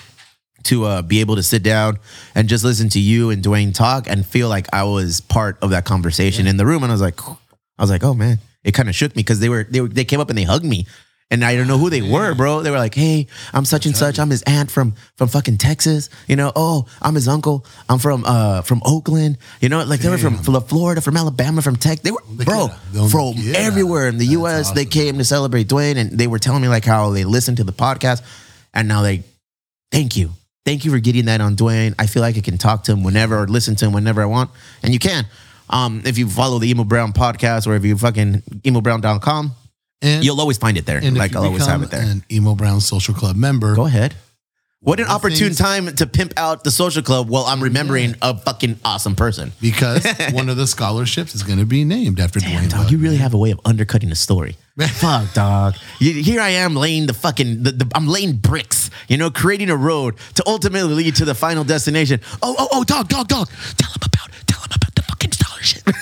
[0.64, 2.00] to uh, be able to sit down
[2.36, 5.70] and just listen to you and Dwayne talk and feel like I was part of
[5.70, 6.84] that conversation in the room.
[6.84, 9.40] And I was like, I was like, oh man, it kind of shook me because
[9.40, 10.88] they were they were, they came up and they hugged me.
[11.30, 12.62] And I don't know who they were, bro.
[12.62, 14.18] They were like, "Hey, I'm such and such.
[14.18, 16.10] I'm his aunt from from fucking Texas.
[16.26, 17.66] You know, oh, I'm his uncle.
[17.90, 19.38] I'm from uh from Oakland.
[19.60, 22.00] You know, like they were from Fl- Florida, from Alabama, from Tech.
[22.00, 23.58] They were, bro, they'll- from yeah.
[23.58, 24.72] everywhere in the That's U.S.
[24.72, 24.90] They awesome.
[24.90, 27.74] came to celebrate Dwayne, and they were telling me like how they listened to the
[27.74, 28.22] podcast,
[28.74, 29.24] and now they,
[29.92, 30.32] thank you,
[30.64, 31.94] thank you for getting that on Dwayne.
[32.00, 34.28] I feel like I can talk to him whenever or listen to him whenever I
[34.28, 34.50] want,
[34.82, 35.26] and you can.
[35.70, 39.52] Um, if you follow the Emo Brown podcast or if you fucking emobrown.com,
[40.02, 41.00] And, you'll always find it there.
[41.04, 42.02] and Like I'll always have it there.
[42.02, 43.76] An Emo Brown Social Club member.
[43.76, 44.16] Go ahead.
[44.80, 48.38] What an opportune things- time to pimp out the social club while I'm remembering a
[48.38, 49.52] fucking awesome person.
[49.60, 52.70] because one of the scholarships is going to be named after Dwayne.
[52.70, 54.56] Dog, you really have a way of undercutting the story.
[54.80, 55.76] Fuck, dog.
[56.00, 59.72] You- Here I am laying the fucking, the, the, I'm laying bricks, you know, creating
[59.72, 62.22] a road to ultimately lead to the final destination.
[62.44, 63.50] Oh, oh, oh, dog, dog, dog.
[63.78, 64.96] Tell him about, tell him about
[65.68, 65.82] action.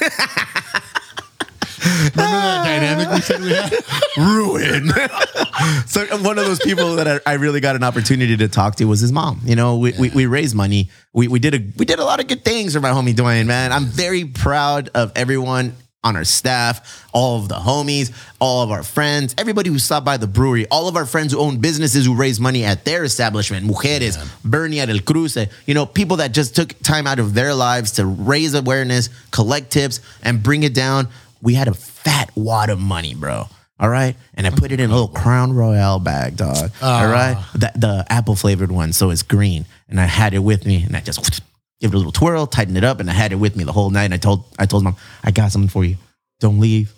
[1.85, 3.73] Remember that dynamic we said we had?
[4.17, 4.89] Ruin.
[5.85, 8.75] so uh, one of those people that I, I really got an opportunity to talk
[8.77, 9.41] to was his mom.
[9.43, 10.01] You know, we, yeah.
[10.01, 10.89] we, we, raised money.
[11.13, 13.45] We, we did a we did a lot of good things for my homie Dwayne,
[13.45, 13.71] man.
[13.71, 15.75] I'm very proud of everyone
[16.05, 20.17] on our staff, all of the homies, all of our friends, everybody who stopped by
[20.17, 23.65] the brewery, all of our friends who own businesses who raise money at their establishment,
[23.65, 24.15] Mujeres,
[24.45, 27.93] Bernie at El Cruce, you know, people that just took time out of their lives
[27.93, 31.07] to raise awareness, collect tips, and bring it down.
[31.41, 33.45] We had a fat wad of money, bro.
[33.77, 34.15] All right.
[34.35, 36.71] And I put it in a little Crown Royal bag, dog.
[36.81, 37.35] All right.
[37.37, 37.51] Ah.
[37.53, 38.93] The, the apple flavored one.
[38.93, 39.65] So it's green.
[39.89, 41.41] And I had it with me and I just
[41.79, 42.99] give it a little twirl, tighten it up.
[42.99, 44.05] And I had it with me the whole night.
[44.05, 45.97] And I told, I told mom, I got something for you.
[46.39, 46.93] Don't leave.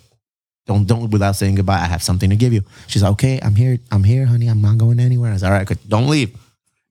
[0.66, 1.80] Don't, don't without saying goodbye.
[1.80, 2.62] I have something to give you.
[2.86, 3.78] She's like, okay, I'm here.
[3.90, 4.48] I'm here, honey.
[4.48, 5.30] I'm not going anywhere.
[5.30, 5.66] I was all right.
[5.66, 5.78] Good.
[5.88, 6.36] Don't leave.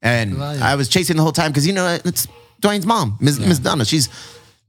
[0.02, 2.28] And I was chasing the whole time because, you know, it's
[2.62, 3.86] Dwayne's mom, Miss, Miss Donna.
[3.86, 4.10] She's,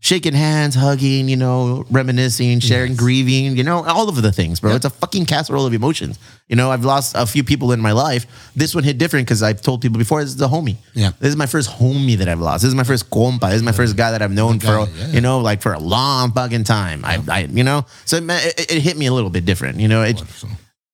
[0.00, 4.74] shaking hands, hugging, you know, reminiscing, sharing, grieving, you know, all of the things, bro.
[4.76, 6.18] It's a fucking casserole of emotions.
[6.48, 8.24] You know, I've lost a few people in my life.
[8.54, 10.76] This one hit different because I've told people before, this is a homie.
[10.94, 11.10] Yeah.
[11.18, 12.62] This is my first homie that I've lost.
[12.62, 13.50] This is my first compa.
[13.50, 15.08] This is my first guy that I've known for, yeah.
[15.08, 17.04] you know, like for a long fucking time.
[17.04, 19.80] I, I you know, so it, it, it hit me a little bit different.
[19.80, 20.22] You know, it,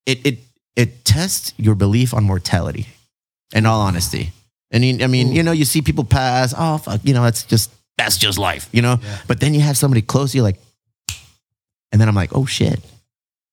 [0.06, 0.38] it, it,
[0.76, 2.86] it tests your belief on mortality
[3.54, 4.32] in all honesty.
[4.70, 7.44] And you- I mean, you know, you see people pass, oh, fuck, you know, that's
[7.44, 8.98] just, that's just life, you know?
[9.02, 9.18] Yeah.
[9.26, 10.58] But then you have somebody close to you, like,
[11.92, 12.80] and then I'm like, oh shit,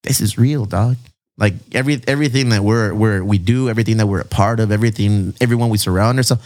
[0.04, 0.98] this is real, dog.
[1.38, 5.34] Like every everything that we're we're we do, everything that we're a part of, everything,
[5.42, 6.44] everyone we surround ourselves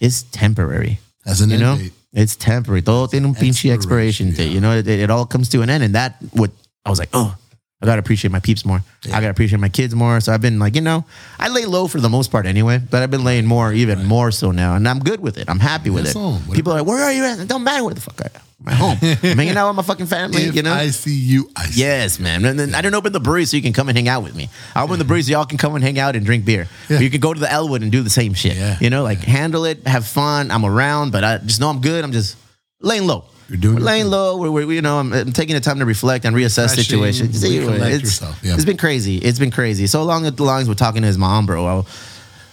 [0.00, 0.98] is temporary.
[1.24, 1.92] As an You know, inmate.
[2.12, 2.82] it's temporary.
[2.82, 4.46] Todo tiene un pinche expiration Expiration, date.
[4.48, 4.54] yeah.
[4.54, 6.50] You know, it, it all comes to an end, and that what
[6.84, 7.34] I was like, oh,
[7.82, 8.80] I gotta appreciate my peeps more.
[9.06, 10.18] I gotta appreciate my kids more.
[10.20, 11.04] So I've been like, you know,
[11.38, 14.30] I lay low for the most part anyway, but I've been laying more, even more
[14.30, 15.50] so now, and I'm good with it.
[15.50, 16.18] I'm happy with Yes, it.
[16.18, 17.38] oh, People are like, where are you at?
[17.38, 18.42] It don't matter where the fuck I am.
[18.64, 18.98] I'm at home.
[19.02, 20.44] I'm hanging out with my fucking family.
[20.44, 22.46] If you know, I see you, I see Yes, man.
[22.46, 24.34] And then I didn't open the brewery so you can come and hang out with
[24.34, 24.48] me.
[24.74, 26.66] I open the brewery so y'all can come and hang out and drink beer.
[26.88, 26.98] Yeah.
[26.98, 28.56] Or you can go to the Elwood and do the same shit.
[28.56, 28.78] Yeah.
[28.80, 30.50] You know, like handle it, have fun.
[30.50, 32.02] I'm around, but I just know I'm good.
[32.02, 32.36] I'm just
[32.80, 33.26] laying low.
[33.48, 34.10] You're doing We're laying thing.
[34.10, 34.36] low.
[34.38, 37.40] We're, we're- you know, I'm, I'm taking the time to reflect and reassess Refreshing, situations.
[37.40, 38.54] See, it's, yourself, yeah.
[38.54, 39.18] it's been crazy.
[39.18, 39.86] It's been crazy.
[39.86, 41.82] So along the lines with talking to his mom, bro, I,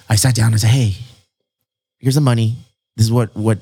[0.09, 0.95] I sat down and said, "Hey,
[1.99, 2.55] here's the money.
[2.95, 3.57] This is what what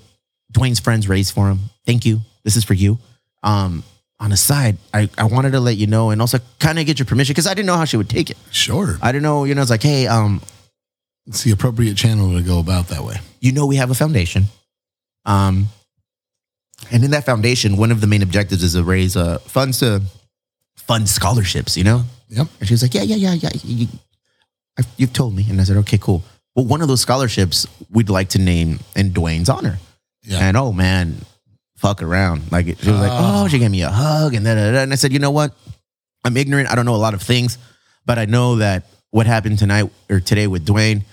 [0.52, 1.60] Dwayne's friends raised for him.
[1.86, 2.20] Thank you.
[2.44, 3.00] This is for you."
[3.44, 3.84] Um,
[4.20, 7.00] on a side, I, I wanted to let you know and also kind of get
[7.00, 8.38] your permission because I didn't know how she would take it.
[8.52, 9.00] Sure.
[9.02, 10.41] I didn't know, you know, it's like, hey, um,
[11.26, 13.15] It's the appropriate channel to go about that way.
[13.39, 14.44] you know, we have a foundation.
[15.26, 15.70] Um,
[16.89, 20.02] and in that foundation, one of the main objectives is to raise uh, funds to
[20.76, 22.04] fund scholarships, you know?
[22.30, 22.48] Yep.
[22.60, 23.50] And she was like, yeah, yeah, yeah, yeah.
[23.63, 23.88] You,
[24.80, 25.46] I, you've told me.
[25.50, 26.24] And I said, okay, cool.
[26.56, 29.78] Well, one of those scholarships we'd like to name in Dwayne's honor.
[30.24, 30.39] Yeah.
[30.39, 31.17] And oh man,
[31.78, 32.52] fuck around.
[32.52, 34.80] Like she was like, oh, she gave me a hug and da, da, da.
[34.80, 35.54] and I said, you know what?
[36.24, 36.70] I'm ignorant.
[36.70, 37.58] I don't know a lot of things,
[38.06, 41.04] but I know that what happened tonight or today with Dwayne,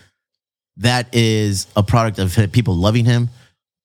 [0.76, 3.30] that is a product of people loving him.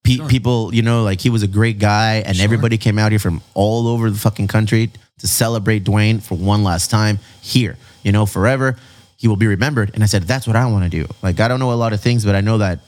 [0.04, 2.44] Pe- People, you know, like he was a great guy, and Sure.
[2.44, 6.64] everybody came out here from all over the fucking country to celebrate Dwayne for one
[6.64, 7.78] last time here.
[8.04, 8.76] You know, forever
[9.16, 9.92] he will be remembered.
[9.94, 11.08] And I said, that's what I want to do.
[11.22, 12.80] Like I don't know a lot of things, but I know that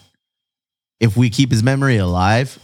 [1.00, 2.60] if we keep his memory alive,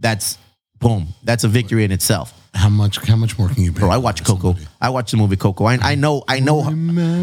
[0.00, 0.38] that's
[0.78, 1.08] boom.
[1.22, 2.32] That's a victory in itself.
[2.54, 2.98] How much?
[2.98, 3.80] How much more can you pay?
[3.80, 4.52] Bro, I watch Coco.
[4.52, 4.66] somebody?
[4.78, 5.64] I watch the movie Coco.
[5.64, 6.60] I, I know, I know,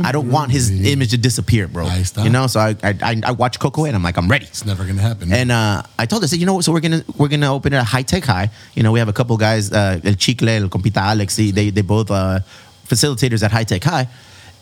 [0.03, 0.91] I don't want his me.
[0.91, 1.87] image to disappear, bro.
[2.23, 4.45] You know, so I, I, I, watch Coco and I'm like, I'm ready.
[4.45, 5.31] It's never going to happen.
[5.31, 6.65] And uh, I told her, I said, you know what?
[6.65, 8.49] So we're gonna we're gonna open it at High Tech High.
[8.73, 11.35] You know, we have a couple guys, uh, El Chicle, El Compita Alex.
[11.35, 12.39] They they, they both uh,
[12.87, 14.07] facilitators at High Tech High.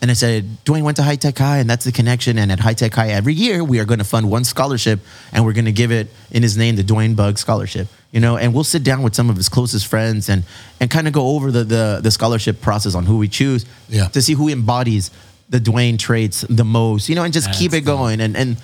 [0.01, 2.37] And I said, Dwayne went to High Tech High, and that's the connection.
[2.37, 4.99] And at High Tech High, every year we are going to fund one scholarship,
[5.31, 7.87] and we're going to give it in his name the Dwayne Bug Scholarship.
[8.11, 10.43] You know, and we'll sit down with some of his closest friends and
[10.79, 14.07] and kind of go over the, the the scholarship process on who we choose Yeah.
[14.09, 15.11] to see who embodies
[15.49, 17.07] the Dwayne traits the most.
[17.07, 18.19] You know, and just keep it going.
[18.19, 18.57] And and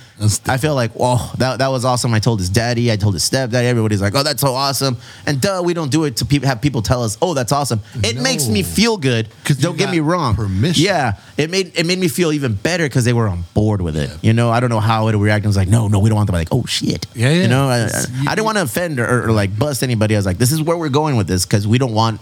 [0.47, 2.13] I feel like, whoa, that, that was awesome.
[2.13, 4.97] I told his daddy, I told his stepdad, everybody's like, oh, that's so awesome.
[5.25, 7.79] And duh, we don't do it to pe- have people tell us, oh, that's awesome.
[8.03, 8.21] It No.
[8.21, 9.29] makes me feel good.
[9.45, 10.35] 'Cause you Don't get me wrong.
[10.35, 10.83] permission.
[10.83, 11.13] Yeah.
[11.37, 14.09] It made it made me feel even better because they were on board with it.
[14.21, 15.45] You know, I don't know how it would react.
[15.45, 16.35] I was like, no, no, we don't want them.
[16.35, 17.07] Like, oh shit.
[17.15, 17.41] Yeah, yeah.
[17.43, 17.87] You know, I, I,
[18.27, 20.15] I didn't want to offend or, or like bust anybody.
[20.15, 22.19] I was like, this is where we're going with this because we don't want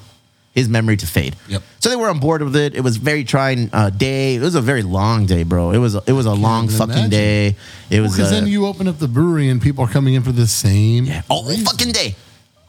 [0.54, 1.36] his memory to fade.
[1.48, 1.64] Yep.
[1.80, 2.76] So they were on board with it.
[2.76, 4.36] It was very trying uh, day.
[4.36, 5.72] It was a very long day, bro.
[5.72, 7.10] It was it was a long fucking imagine.
[7.10, 7.56] day.
[7.90, 10.32] It was Because then you open up the brewery and people are coming in for
[10.32, 11.06] the same.
[11.06, 12.16] yeah, all fucking day.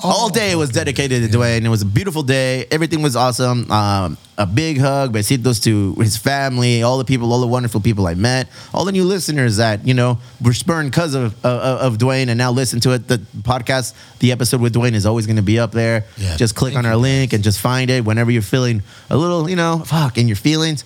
[0.05, 1.65] All day it was dedicated to Dwayne.
[1.65, 2.67] It was a beautiful day.
[2.71, 3.71] Everything was awesome.
[3.71, 8.07] Um, a big hug, besitos to his family, all the people, all the wonderful people
[8.07, 11.99] I met, all the new listeners that you know were spurned because of, of of
[11.99, 13.09] Dwayne and now listen to it.
[13.09, 16.05] The podcast, the episode with Dwayne is always going to be up there.
[16.17, 16.37] Yeah.
[16.37, 19.57] Just click on our link and just find it whenever you're feeling a little, you
[19.57, 20.85] know, fuck in your feelings.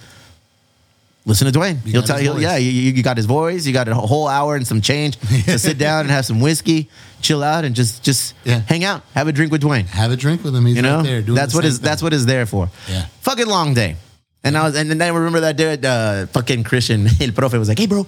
[1.27, 1.85] Listen to Dwayne.
[1.85, 3.67] You he'll tell you, yeah, you, you got his voice.
[3.67, 6.89] You got a whole hour and some change to sit down and have some whiskey,
[7.21, 8.61] chill out, and just just Yeah.
[8.61, 9.87] hang out, have a drink with Dwayne.
[9.87, 10.65] Have a drink with him.
[10.67, 11.23] He's You know, right there.
[11.23, 12.71] Doing that's the what is that's what is there for.
[12.89, 13.07] Yeah.
[13.23, 13.97] fucking long day.
[14.45, 17.69] And I was, and then I remember that dude, uh, fucking Christian, el profe was
[17.69, 18.07] like, "Hey, bro,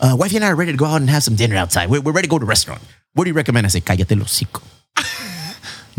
[0.00, 1.88] uh, wifey and I are ready to go out and have some dinner outside.
[1.88, 2.82] We're, we're ready to go to a restaurant.
[3.14, 4.62] What do you recommend?" I say, "Cállate el hocico."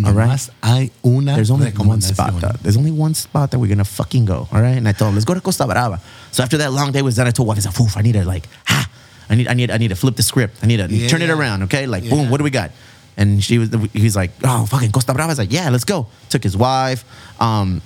[0.05, 0.49] All right.
[0.63, 2.33] Hay una There's only one spot.
[2.33, 2.61] recomendación.
[2.61, 4.47] There's only one spot that we're gonna fucking go.
[4.51, 4.77] All right.
[4.77, 5.99] And I told him, let's go to Costa Brava.
[6.37, 8.11] So after that long day was done, I told wife, I said, "Oof, I need
[8.11, 8.87] to like, ha,
[9.27, 10.57] I need, I need, I need to flip the script.
[10.61, 11.07] I need to Yeah.
[11.07, 11.63] turn it around.
[11.63, 11.87] Okay.
[11.87, 12.69] Like, boom, what do we got?
[13.17, 15.29] And she was, he's like, oh, fucking Costa Brava.
[15.29, 16.05] I was like, yeah, let's go.
[16.29, 17.03] Took his wife.
[17.41, 17.81] Um,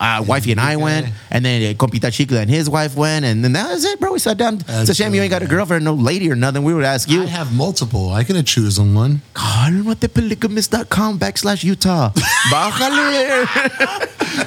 [0.00, 3.42] uh, wifey and I went, and then uh, Compita Chica and his wife went, and
[3.44, 4.12] then that was it, bro.
[4.12, 4.60] We sat down.
[4.68, 6.62] it's a shame you ain't got a girlfriend, no lady or nothing.
[6.62, 7.22] We would ask you.
[7.22, 8.10] I have multiple.
[8.10, 9.22] I could have chosen one.
[9.34, 12.10] Calmatepolygamist.com backslash Utah.
[12.52, 13.46] Bájale.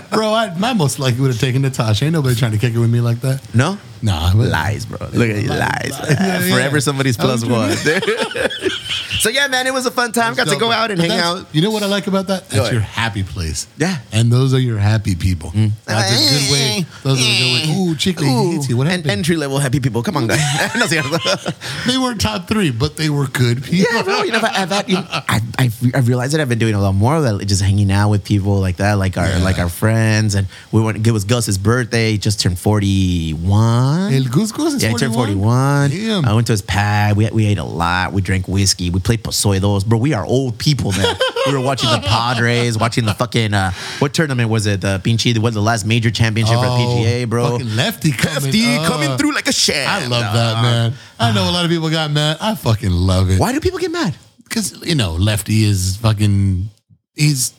[0.09, 2.05] Bro, I, I most likely would have taken Natasha.
[2.05, 3.41] Ain't nobody trying to kick it with me like that.
[3.53, 3.77] No?
[4.01, 4.97] Nah, but- Lies, bro.
[5.13, 5.91] Look at you, lies.
[5.91, 6.53] Yeah, yeah.
[6.53, 7.71] Forever somebody's plus one.
[9.19, 10.33] so yeah, man, it was a fun time.
[10.33, 11.55] Got to go out and But hang that's- out.
[11.55, 12.49] You know what I like about that?
[12.49, 12.73] That's ahead.
[12.73, 13.67] your happy place.
[13.77, 13.97] Yeah.
[14.11, 15.51] And those are your happy people.
[15.51, 15.71] Mm.
[15.85, 16.51] That's a good eh.
[16.51, 16.85] way.
[17.03, 17.75] Those are a good way.
[17.77, 18.77] Ooh, chicle, Ooh, hits you.
[18.77, 19.11] What and happened?
[19.11, 20.01] entry level happy people.
[20.03, 20.39] Come on, guys.
[20.75, 23.93] no, they weren't top three, but they were good people.
[23.93, 24.23] yeah, bro.
[24.23, 26.81] You know, I've, I've, you know, I, I've, I've realized that I've been doing a
[26.81, 29.43] lot more of that, just hanging out with people like that, like our Yeah.
[29.43, 30.35] like our friends.
[30.35, 31.05] And we went.
[31.05, 32.11] It was Gus's birthday.
[32.13, 33.90] He just turned forty one.
[33.91, 35.89] El Gus Gus is Yeah, I turned 41.
[35.89, 35.89] 41.
[35.89, 36.25] Damn.
[36.25, 37.15] I went to his pad.
[37.17, 38.13] We, we ate a lot.
[38.13, 38.89] We drank whiskey.
[38.89, 39.85] We played Posoidos.
[39.85, 41.15] Bro, we are old people, man.
[41.47, 44.81] we were watching the Padres, watching the fucking, uh, what tournament was it?
[44.81, 47.43] The Pinchi, what the last major championship for the PGA, bro.
[47.45, 48.43] Oh, Fucking lefty coming.
[48.43, 49.89] Lefty uh, coming through like a sham.
[49.89, 50.33] I love dog.
[50.35, 50.93] that, man.
[51.19, 52.37] I know a lot of people got mad.
[52.41, 53.39] I fucking love it.
[53.39, 54.15] Why do people get mad?
[54.43, 56.69] Because, you know, lefty is fucking,
[57.15, 57.53] he's,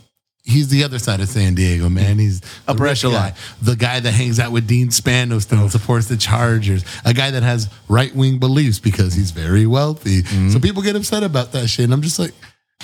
[0.45, 2.19] He's the other side of San Diego, man.
[2.19, 3.33] He's a rich guy.
[3.61, 6.85] The guy that hangs out with Dean Spanos still supports the Chargers.
[7.05, 10.23] A guy that has right wing beliefs because he's very wealthy.
[10.23, 10.51] Mm-hmm.
[10.51, 11.85] So people get upset about that shit.
[11.85, 12.33] And I'm just like,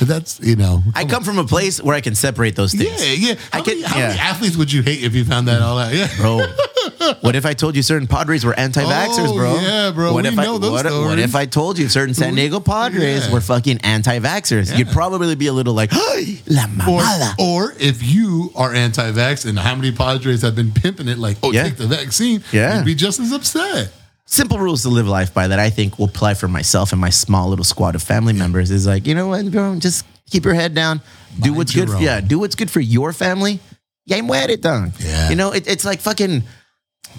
[0.01, 0.83] that's, you know.
[0.95, 3.05] I come from a place where I can separate those things.
[3.05, 3.35] Yeah, yeah.
[3.53, 4.09] How, I can- many, how yeah.
[4.09, 5.93] many athletes would you hate if you found that all out?
[5.93, 6.09] Yeah.
[6.17, 6.39] Bro,
[7.21, 9.55] what if I told you certain Padres were anti-vaxxers, Oh, bro?
[9.61, 10.13] yeah, bro.
[10.13, 12.61] What We if know I, those what, what if I told you certain San Diego
[12.61, 13.33] Padres Yeah.
[13.33, 14.77] were fucking anti-vaxxers?
[14.77, 17.03] You'd probably be a little like, "Ay, la Or,
[17.39, 21.53] or if you are anti-vax and how many Padres have been pimping it like, oh,
[21.53, 21.65] Yeah.
[21.65, 22.77] take the vaccine, Yeah.
[22.79, 23.93] you'd be just as upset.
[24.31, 27.09] Simple rules to live life by that I think will apply for myself and my
[27.11, 30.53] small little squad of family members is like, you know what, bro, just keep your
[30.55, 31.01] head down.
[31.41, 31.89] Do Mind what's good.
[31.89, 32.03] For, own.
[32.03, 33.59] yeah, do what's good for your family.
[34.05, 34.93] Yeah, I'm muere, done.
[35.01, 35.31] Yeah.
[35.31, 36.43] You know, it, it's like fucking,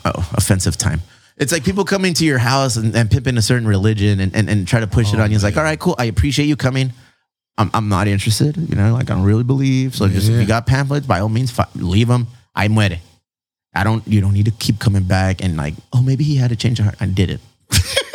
[0.05, 1.01] oh, offensive time.
[1.37, 4.49] It's like people coming to your house and, and pimping a certain religion and, and,
[4.49, 5.35] and try to push it Oh, on you.
[5.35, 5.95] It's like, all right, cool.
[5.97, 6.91] I appreciate you coming.
[7.57, 8.55] I'm, I'm not interested.
[8.57, 9.95] You know, like I don't really believe.
[9.95, 12.27] So just if you got pamphlets, by all means, fi- leave them.
[12.55, 12.99] i'm muere.
[13.73, 14.05] I don't.
[14.07, 16.79] You don't need to keep coming back and like, oh, maybe he had a change
[16.79, 16.97] of heart.
[16.99, 17.39] I did it.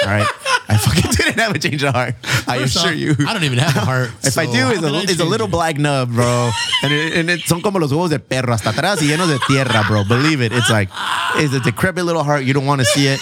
[0.02, 0.26] All right,
[0.68, 2.16] I fucking didn't have a change of heart.
[2.46, 3.14] I First assure off, you.
[3.26, 4.10] I don't even have a heart.
[4.24, 5.50] If I do, it's a, it's a little it?
[5.50, 6.50] black nub, bro.
[6.82, 9.38] And, it, and it, son como los huevos de perro hasta atrás y llenos de
[9.46, 10.04] tierra, bro.
[10.04, 10.52] Believe it.
[10.52, 10.90] It's like,
[11.36, 12.44] it's a decrepit little heart.
[12.44, 13.20] You don't want to see it.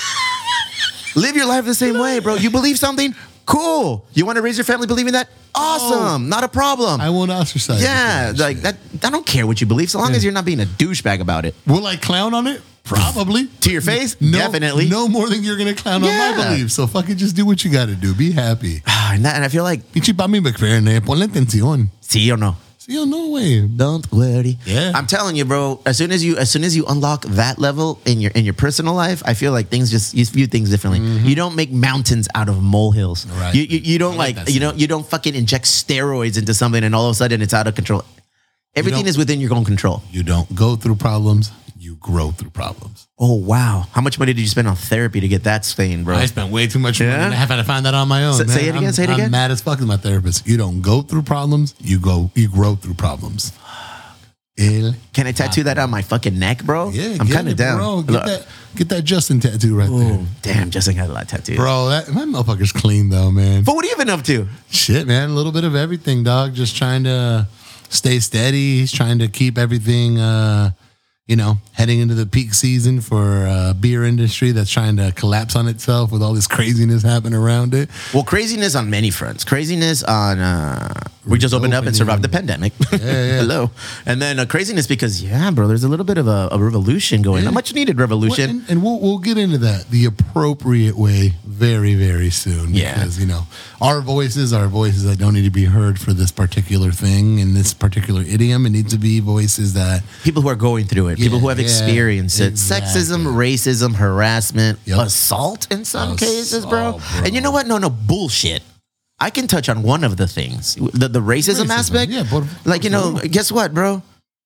[1.15, 2.35] Live your life the same way, bro.
[2.35, 3.15] You believe something?
[3.47, 4.05] Cool.
[4.15, 5.29] You want to raise your family believing that?
[5.55, 6.25] Awesome.
[6.25, 6.27] Oh.
[6.27, 7.01] Not a problem.
[7.01, 7.83] I won't ostracize.
[7.83, 8.77] yeah, like that.
[9.05, 10.17] I don't care what you believe, so long Yeah.
[10.17, 11.55] as you're not being a douchebag about it.
[11.67, 12.61] Will I clown on it?
[12.85, 13.47] Probably.
[13.61, 14.89] To your face, No, definitely.
[14.89, 16.75] No more than you're gonna clown on my beliefs.
[16.75, 18.13] So fucking just do what you gotta do.
[18.15, 18.83] Be happy.
[18.87, 21.01] and, that, and I feel like, Pinche Bobby McFerrin, eh?
[21.01, 21.89] Ponle atención.
[22.01, 22.57] see or no.
[22.79, 23.61] See, oh, no way.
[23.65, 24.59] Don't worry.
[24.67, 24.91] Yeah.
[24.93, 25.81] I'm telling you, bro.
[25.87, 28.55] As soon as you, as soon as you unlock that level in your in your
[28.55, 30.99] personal life, I feel like things just you view things differently.
[30.99, 33.25] You don't make mountains out of molehills.
[33.25, 33.41] Mm-hmm.
[33.41, 33.55] Right.
[33.55, 36.55] You, you you don't I like like, you know you don't fucking inject steroids into
[36.55, 38.03] something and all of a sudden it's out of control.
[38.75, 40.03] Everything is within your own control.
[40.11, 41.53] You don't go through problems.
[41.79, 43.09] You grow through problems.
[43.19, 43.87] Oh wow!
[43.93, 46.17] How much money did you spend on therapy to get that stain, bro?
[46.17, 47.11] I spent way too much money.
[47.11, 47.25] Yeah?
[47.25, 48.35] and I haven't to find that on my own.
[48.35, 48.57] Say- man.
[48.57, 49.25] say it again, I'm, say it again.
[49.27, 50.47] I'm mad as fuck with my therapist.
[50.47, 51.75] You don't go through problems.
[51.81, 52.31] You go.
[52.35, 53.53] You grow through problems.
[54.59, 56.91] El- Can I tattoo that on my fucking neck, bro?
[56.91, 57.79] yeah, I'm get kind of it, down.
[57.79, 58.03] Bro.
[58.03, 58.25] Get Look.
[58.27, 58.47] that.
[58.77, 61.57] Get that Justin tattoo right there, Ooh, damn, Justin got a lot of tattoos.
[61.57, 61.89] bro.
[61.89, 63.65] That my motherfucker's clean though, man.
[63.65, 64.47] But what are you been up to?
[64.71, 65.31] Shit, man.
[65.31, 66.55] A little bit of everything, dog.
[66.55, 67.49] Just trying to
[67.93, 68.81] stay steady.
[68.81, 70.71] He's trying to keep everything, uh,
[71.27, 75.55] you know, heading into the peak season for uh, beer industry that's trying to collapse
[75.55, 77.89] on itself with all this craziness happening around it.
[78.13, 79.45] Well, craziness on many fronts.
[79.45, 80.93] Craziness on uh,
[81.27, 82.73] we just opened up and survived the pandemic.
[82.91, 83.71] Hello,
[84.05, 87.23] and then uh, craziness because yeah, bro, there's a little bit of a, a revolution
[87.23, 87.47] going.
[87.47, 88.51] A much needed revolution.
[88.51, 92.75] and, and we'll we'll get into that the appropriate way very very soon.
[92.75, 92.95] Yeah.
[92.95, 93.47] because you know
[93.83, 97.53] our voices are voices that don't need to be heard for this particular thing in
[97.53, 98.65] this particular idiom.
[98.65, 101.59] It needs to be voices that people who are going through it, people who have
[101.59, 102.89] yeah, experienced it, exactly.
[103.01, 104.99] sexism, racism, harassment, Yep.
[105.07, 106.93] assault in some cases, bro.
[106.93, 107.01] Bro.
[107.25, 107.67] And you know what?
[107.67, 108.63] No, no bullshit.
[109.19, 112.11] I can touch on one of the things, the, the racism, Racism, aspect.
[112.13, 114.03] yeah, but like you know, guess what, bro?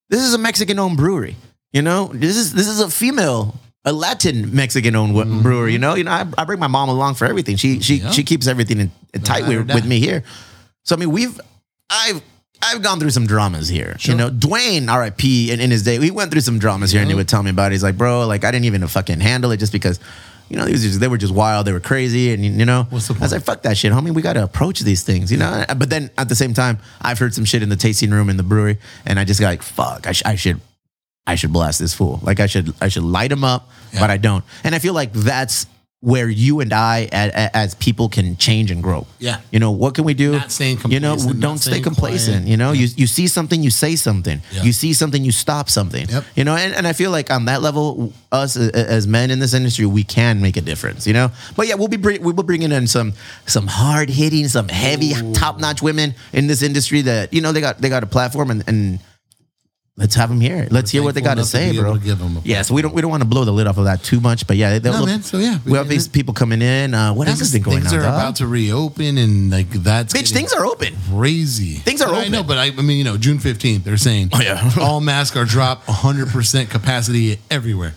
[0.08, 1.36] This is a Mexican-owned brewery.
[1.72, 3.54] You know, this is this is a female,
[3.86, 5.42] a Latin Mexican-owned Mm-hmm.
[5.42, 5.72] brewery.
[5.72, 7.56] You know, you know, I, I bring my mom along for everything.
[7.56, 8.10] She she Yeah.
[8.10, 10.22] she keeps everything in, in tight with, with me here.
[10.84, 11.40] So I mean, we've
[11.88, 12.20] I've
[12.62, 13.96] I've gone through some dramas here.
[14.00, 15.50] You know, Dwayne, R.I.P.
[15.52, 17.50] In, in his day, he went through some dramas here, and he would tell me
[17.50, 17.70] about.
[17.70, 17.72] it.
[17.76, 20.00] He's like, bro, like I didn't even fucking handle it just because.
[20.48, 21.66] You know, they, just, they were just wild.
[21.66, 24.14] They were crazy, and you know, What's the I was like, "Fuck that shit, homie.
[24.14, 27.18] We got to approach these things." You know, but then at the same time, I've
[27.18, 29.62] heard some shit in the tasting room in the brewery, and I just got like,
[29.62, 30.60] "Fuck, I, sh- I should,
[31.26, 32.20] I should blast this fool.
[32.22, 35.12] Like I should, I should light him up, but I don't." And I feel like
[35.12, 35.66] that's
[36.00, 39.06] where you and I, as, as people, can change and grow.
[39.18, 39.40] Yeah.
[39.50, 40.32] you know, what can we do?
[40.32, 42.42] Not staying You know, don't stay complacent.
[42.42, 42.48] quiet.
[42.48, 44.40] You know, you you see something, you say something.
[44.52, 44.62] Yeah.
[44.62, 46.08] You see something, you stop something.
[46.08, 46.24] Yep.
[46.36, 49.54] You know, and, and I feel like on that level, us as men in this
[49.54, 51.06] industry, we can make a difference.
[51.06, 53.14] You know, but yeah, we'll be bring, we will bringing in some
[53.46, 57.60] some hard hitting, some heavy, top notch women in this industry that you know they
[57.60, 58.62] got they got a platform and.
[58.68, 59.00] and
[59.98, 60.68] Let's have them here.
[60.70, 61.94] Let's hear what they got to say, bro.
[61.94, 63.66] to give 'em a yeah, so we don't we don't want to blow the lid
[63.66, 65.22] off of that too much, but yeah, No, man.
[65.22, 66.92] So, yeah, we we have these people coming in.
[66.92, 68.00] Uh, what else has been going things on?
[68.00, 68.14] are dog?
[68.14, 70.94] about to reopen, and like that's Bitch, things are open.
[71.10, 71.76] crazy.
[71.76, 74.30] Things are But I know, but I, I mean, you know, June fifteenth, they're saying,
[74.34, 74.70] Oh, yeah.
[74.80, 77.94] all masks are dropped, hundred percent capacity everywhere.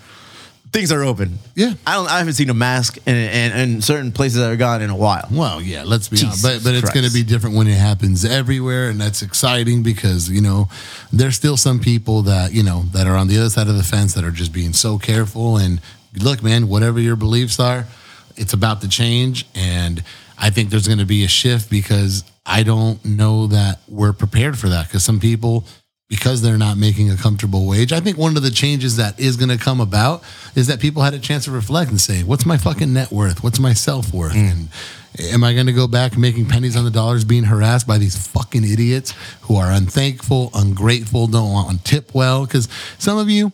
[0.72, 1.40] Things are open.
[1.56, 1.74] Yeah.
[1.88, 2.08] I don't.
[2.08, 4.96] I haven't seen a mask in, in, in certain places that I've gone in a
[4.96, 5.28] while.
[5.32, 6.94] Well, yeah, let's be Jesus honest, but but it's Christ.
[6.94, 10.70] going to be different when it happens everywhere, and that's exciting because you know
[11.12, 13.84] there's still some people that you know that are on the other side of the
[13.84, 15.58] fence that are just being so careful.
[15.58, 15.82] And
[16.22, 17.88] look, man, whatever your beliefs are,
[18.36, 20.04] it's about to change, and
[20.38, 24.60] I think there's going to be a shift because I don't know that we're prepared
[24.60, 25.66] for that because some people.
[26.10, 29.38] Because they're not making a comfortable wage, I think one of the changes that is
[29.38, 30.24] going to come about
[30.56, 33.44] is that people had a chance to reflect and say, "What's my fucking net worth?
[33.44, 34.52] What's my self worth?" Mm.
[34.52, 34.70] And
[35.18, 38.16] Am I going to go back making pennies on the dollars being harassed by these
[38.28, 42.46] fucking idiots who are unthankful, ungrateful, don't want to tip well?
[42.46, 42.70] Because
[43.00, 43.52] some of you,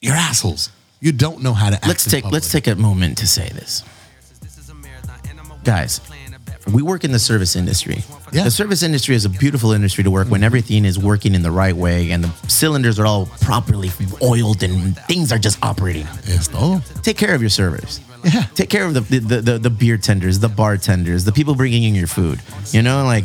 [0.00, 0.70] you're assholes.
[1.00, 1.86] You don't know how to act.
[1.86, 3.82] Let's take let's take a moment to say this,
[5.64, 6.00] guys.
[6.72, 8.02] We work in the service industry.
[8.32, 8.44] Yeah.
[8.44, 10.46] The service industry is a beautiful industry to work when mm-hmm.
[10.46, 14.96] everything is working in the right way and the cylinders are all properly oiled and
[15.06, 16.06] things are just operating.
[16.26, 16.80] Es todo.
[17.02, 18.00] Take care of your servers.
[18.24, 18.42] Yeah.
[18.54, 21.94] Take care of the the, the, the beer tenders, the bartenders, the people bringing in
[21.94, 22.40] your food.
[22.72, 23.24] You know, like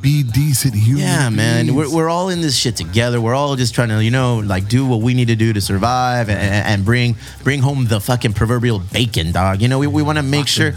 [0.00, 1.02] Be decent human.
[1.02, 1.74] Yeah, man.
[1.74, 3.20] We're, we're all in this shit together.
[3.20, 5.60] We're all just trying to, you know, like do what we need to do to
[5.60, 9.60] survive and, and bring bring home the fucking proverbial bacon, dog.
[9.60, 10.72] You know, we, we want to make sure.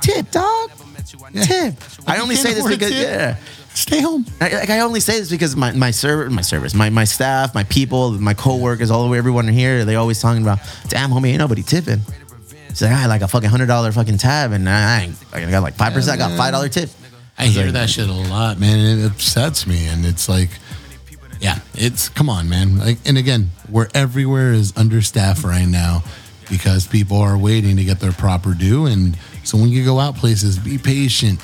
[0.00, 0.70] Tip, dog.
[1.32, 1.74] Tip.
[2.06, 3.36] I only say this because, yeah.
[3.74, 4.26] Stay home.
[4.40, 7.54] I, like I only say this because my my server, my service, my my staff,
[7.54, 11.28] my people, my coworkers, all the way, everyone here, they always talking about, damn, homie,
[11.28, 12.00] ain't nobody tipping.
[12.68, 15.48] It's like I had like a fucking hundred dollar fucking tab, and I ain't, I
[15.48, 16.20] got like five percent.
[16.20, 16.90] I got five dollar tip.
[17.38, 19.86] I hear that shit a lot, man, it upsets me.
[19.86, 20.50] And it's like,
[21.40, 22.78] yeah, it's come on, man.
[22.78, 26.02] Like, and again, we're everywhere is understaffed right now
[26.50, 28.86] because people are waiting to get their proper due.
[28.86, 29.16] And
[29.48, 31.40] so when you go out places, be patient,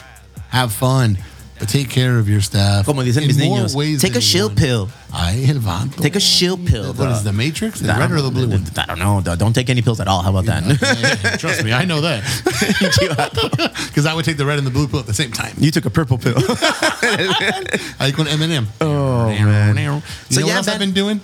[0.51, 1.17] have fun,
[1.59, 2.85] but take care of your staff.
[2.85, 4.57] Como dicen mis more niños, ways take a shield one.
[4.57, 4.89] pill.
[5.13, 5.89] Ay, el.
[6.03, 6.93] Take a shield pill.
[6.93, 7.81] What is the Matrix?
[7.81, 8.65] The I red or the blue one?
[8.77, 9.23] I don't know.
[9.37, 10.21] Don't take any pills at all.
[10.23, 11.39] How about that?
[11.41, 12.23] Trust me, I know that.
[13.89, 15.55] Because I would take the red and the blue pill at the same time.
[15.59, 16.35] you took a purple pill.
[16.37, 18.67] I con Eminem.
[18.81, 19.77] Oh, man.
[19.77, 20.75] You So, know yeah, what else man.
[20.75, 21.21] I've been doing?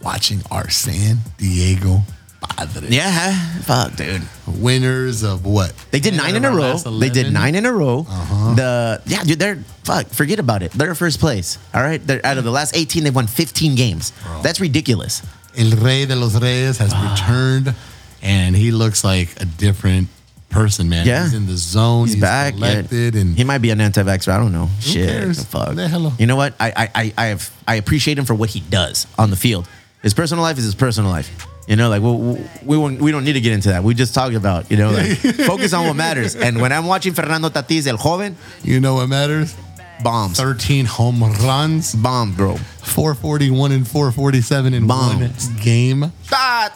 [0.00, 2.02] Watching our San Diego
[2.42, 2.90] Padres.
[2.90, 4.22] yeah, fuck, dude.
[4.46, 5.72] Winners of what?
[5.90, 6.72] They did nine in a row.
[6.72, 7.32] last They did 11?
[7.32, 8.00] nine in a row.
[8.08, 8.54] Uh-huh.
[8.54, 10.06] The yeah, dude, they're fuck.
[10.08, 10.72] Forget about it.
[10.72, 11.58] They're first place.
[11.74, 12.04] All right.
[12.04, 13.04] They're out of the last eighteen.
[13.04, 14.12] They've won fifteen games.
[14.42, 15.22] That's ridiculous.
[15.56, 17.12] El Rey de los Reyes has Ah.
[17.12, 17.74] returned,
[18.22, 20.08] and he looks like a different
[20.50, 21.06] person, man.
[21.06, 21.24] Yeah.
[21.24, 22.08] He's in the zone.
[22.08, 22.54] He's, back.
[22.54, 22.58] yeah.
[22.82, 24.32] collected, and he might be an anti-vaxxer.
[24.32, 24.68] I don't know.
[24.80, 25.08] Shit.
[25.08, 25.44] cares?
[25.44, 25.70] Fuck.
[25.70, 26.18] Déjalo.
[26.20, 26.54] You know what?
[26.60, 29.68] I I I I, have, I appreciate him for what he does on the field.
[30.02, 31.30] His personal life is his personal life.
[31.66, 32.10] You know, like we
[32.64, 33.84] we, won't, we don't need to get into that.
[33.84, 36.34] We just talked about you know, like, focus on what matters.
[36.34, 39.54] And when I'm watching Fernando Tatis, El Joven, you know what matters?
[40.02, 40.36] Bombs.
[40.36, 42.56] 13 home runs, Bombs, bro.
[42.56, 45.46] 441 and 447 in Bombs.
[45.48, 46.12] one game.
[46.28, 46.68] Da,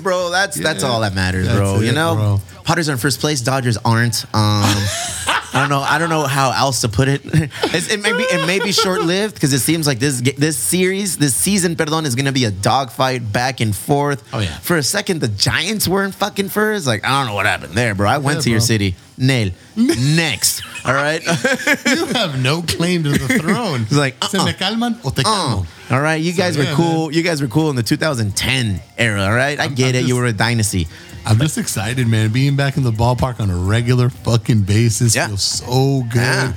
[0.00, 0.30] bro.
[0.30, 1.80] That's that's all that matters, That's bro.
[1.80, 2.40] you know, bro.
[2.64, 3.40] Padres are in first place.
[3.40, 4.24] Dodgers aren't.
[4.34, 4.62] Um,
[5.52, 5.80] I don't know.
[5.80, 7.22] I don't know how else to put it.
[7.70, 10.56] It's, it may be it may be short lived because it seems like this this
[10.56, 14.22] series, this season, perdón, is gonna be a dogfight back and forth.
[14.32, 14.58] Oh, yeah.
[14.60, 16.86] For a second, the Giants were in fucking first.
[16.86, 18.08] Like I don't know what happened there, bro.
[18.08, 18.94] I went Yeah, to your city.
[19.16, 19.50] Nail.
[19.76, 20.62] Next.
[20.84, 21.22] All right.
[21.86, 23.82] You have no claim to the throne.
[23.82, 24.46] It's like, Se uh-uh.
[24.46, 25.66] me calman o te calmo.
[25.90, 27.10] Uh, all right, you guys were yeah, cool.
[27.12, 29.22] You guys were cool in the 2010 era.
[29.22, 30.08] All right, I get I'm it.
[30.08, 30.86] You were a dynasty.
[31.28, 32.32] I'm just excited, man.
[32.32, 35.26] Being back in the ballpark on a regular fucking basis Yeah.
[35.26, 36.16] feels so good.
[36.22, 36.52] Yeah.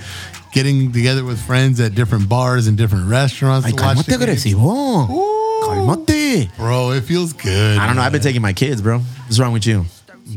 [0.53, 5.07] Getting together with friends at different bars and different restaurants Ay, to watch the agresivo.
[5.63, 6.55] Cálmate.
[6.55, 7.77] Bro, it feels good.
[7.77, 8.01] I don't know.
[8.01, 8.99] I've been taking my kids, bro.
[8.99, 9.85] What's wrong with you?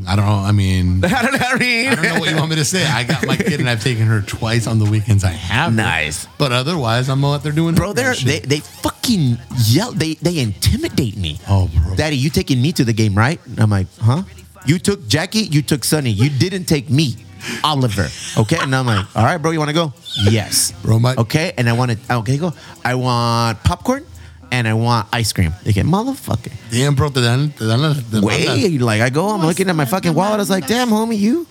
[0.09, 0.33] I don't know.
[0.33, 1.47] I mean, I don't know.
[1.47, 2.85] I mean, I don't know what you want me to say.
[2.87, 5.25] I got my kid and I've taken her twice on the weekends.
[5.25, 5.71] I have.
[5.71, 5.77] her.
[5.77, 6.27] Nice.
[6.39, 7.75] But otherwise, I'm what they're doing.
[7.75, 7.93] bro.
[7.93, 9.93] They're, they they fucking yell.
[9.93, 11.39] They they intimidate me.
[11.49, 11.95] Oh, bro.
[11.97, 13.41] Daddy, you taking me to the game, right?
[13.47, 14.23] And I'm like, huh?
[14.67, 15.41] You took Jackie.
[15.41, 16.11] You took Sonny.
[16.11, 17.17] You didn't take me,
[17.63, 18.09] Oliver.
[18.39, 18.57] Okay.
[18.61, 19.51] And I'm like, all right, bro.
[19.53, 19.93] You want to go?
[20.29, 21.53] Yes, Bro, my- Okay.
[21.59, 22.15] And I want to.
[22.17, 22.53] Okay, go.
[22.85, 24.07] I want popcorn.
[24.55, 25.53] And I want ice cream.
[25.65, 26.53] They get motherfucker.
[26.71, 27.09] Damn, bro.
[27.09, 28.23] Te dan, te dan las demandas.
[28.23, 30.35] Wait, like I go, I'm looking at my fucking wallet.
[30.35, 31.45] I was like, damn, homie, you,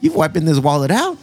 [0.00, 1.18] you wiping this wallet out.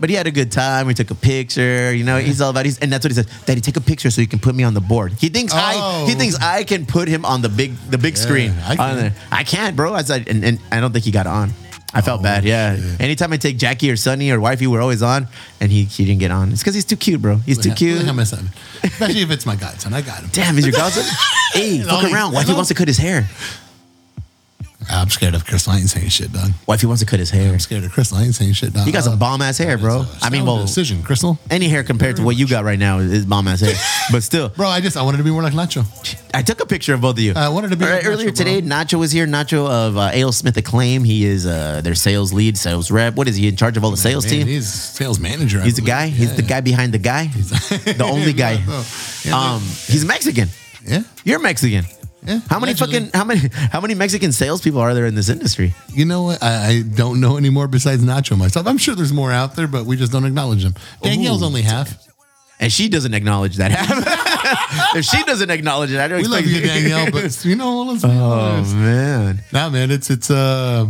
[0.00, 0.86] But he had a good time.
[0.86, 1.92] We took a picture.
[1.92, 2.64] You know, he's all about.
[2.64, 3.28] He's, and that's what he said.
[3.44, 5.12] Daddy, take a picture so you can put me on the board.
[5.12, 5.74] He thinks I.
[5.76, 6.06] Oh.
[6.06, 6.38] He thinks oh.
[6.40, 8.52] I can put him on the big, the big screen.
[8.64, 8.96] I on can.
[8.96, 9.14] there.
[9.30, 9.92] I can't, bro.
[9.92, 11.52] I said, and, and I don't think he got on.
[11.94, 12.44] I felt bad.
[12.44, 12.76] Yeah.
[12.78, 13.00] Oh, shit.
[13.00, 15.26] Anytime I take Jackie or Sonny or wifey, we're always on,
[15.60, 16.52] and he he didn't get on.
[16.52, 17.36] It's because he's too cute, bro.
[17.36, 17.98] He's too cute.
[17.98, 18.50] Look at my son.
[18.84, 19.94] Especially if it's my godson.
[19.94, 20.28] I got him.
[20.32, 21.04] Damn, is your godson?
[21.52, 22.34] hey, fuck Only- around.
[22.34, 23.26] Wifey wants to cut his hair.
[24.90, 25.68] I'm scared of Chris.
[25.68, 26.50] Ain't saying shit, dog.
[26.80, 27.52] he wants to cut his hair.
[27.52, 28.12] I'm scared of Chris.
[28.12, 28.86] Ain't saying shit, dog.
[28.86, 30.04] He got some bomb ass hair, bro.
[30.22, 31.38] I mean, well, decision, Crystal.
[31.50, 33.74] any hair compared to what you got right now is, bomb ass hair.
[34.10, 35.84] But still, Bro, I just I wanted to be more like Nacho.
[36.32, 37.34] I took a picture of both of you.
[37.36, 38.34] I wanted to be All like Nacho, earlier bro.
[38.34, 38.62] today.
[38.62, 39.26] Nacho was here.
[39.26, 41.04] Nacho of uh, Ale Smith Acclaim.
[41.04, 43.16] He is uh, their sales lead, sales rep.
[43.16, 44.46] What is he in charge of all the sales Man, team?
[44.46, 45.60] He's sales manager.
[45.60, 46.06] I He's the guy.
[46.08, 47.26] He's the guy behind the guy.
[47.26, 48.52] the only guy.
[48.52, 48.84] Yeah,
[49.24, 49.54] yeah.
[49.54, 50.48] Um, he's Mexican.
[50.86, 51.02] Yeah.
[51.24, 51.84] You're Mexican.
[52.26, 52.94] Yeah, How many allegedly.
[53.00, 53.40] fucking how many
[53.70, 55.74] how many Mexican salespeople are there in this industry?
[55.92, 56.42] You know what?
[56.42, 58.66] I, I don't know anymore besides Nacho myself.
[58.66, 60.74] I'm sure there's more out there, but we just don't acknowledge them.
[61.02, 61.46] Danielle's Ooh.
[61.46, 62.06] only half.
[62.60, 63.70] And she doesn't acknowledge that.
[63.70, 64.96] Half.
[64.96, 68.02] if she doesn't acknowledge it, I don't We love you, Danielle, but you know, let's
[68.02, 69.40] be Oh man.
[69.52, 70.86] Nah, man, it's it's uh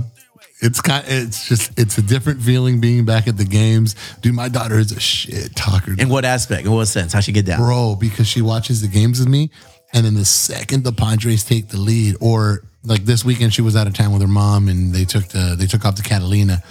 [0.61, 3.95] it's kind it's just it's a different feeling being back at the games.
[4.23, 5.95] Dude, my daughter is a shit talker.
[5.99, 6.65] In what aspect?
[6.67, 7.13] In what sense?
[7.13, 7.59] How she get down?
[7.61, 9.51] bro, because she watches the games with me,
[9.93, 13.77] and then the second the Padres take the lead, or like this weekend she was
[13.77, 16.63] out of town with her mom, and they took the they took off to Catalina.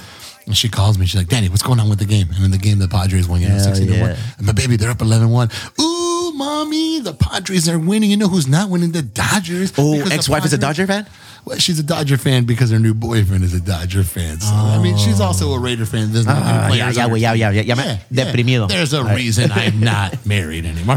[0.45, 1.05] And she calls me.
[1.05, 2.30] She's like, Danny, what's going on with the game?
[2.34, 4.09] And in the game, the Padres won, you know, 16 to 1.
[4.11, 4.15] yeah.
[4.38, 5.49] And my baby, they're up 11 1.
[5.82, 8.09] Ooh, mommy, the Padres are winning.
[8.11, 8.93] You know who's not winning?
[8.93, 9.74] The Dodgers.
[9.78, 11.05] Oh, ex-wife is a Dodger fan?
[11.43, 14.39] Well, she's a Dodger fan because her new boyfriend is a Dodger fan.
[14.39, 16.13] So, I mean, she's also a Raider fan.
[16.13, 16.38] There's no Oh.
[16.41, 18.68] Ah, players yeah, yeah, yeah, yeah, yeah, deprimido.
[18.68, 20.95] There's a reason I'm not married anymore.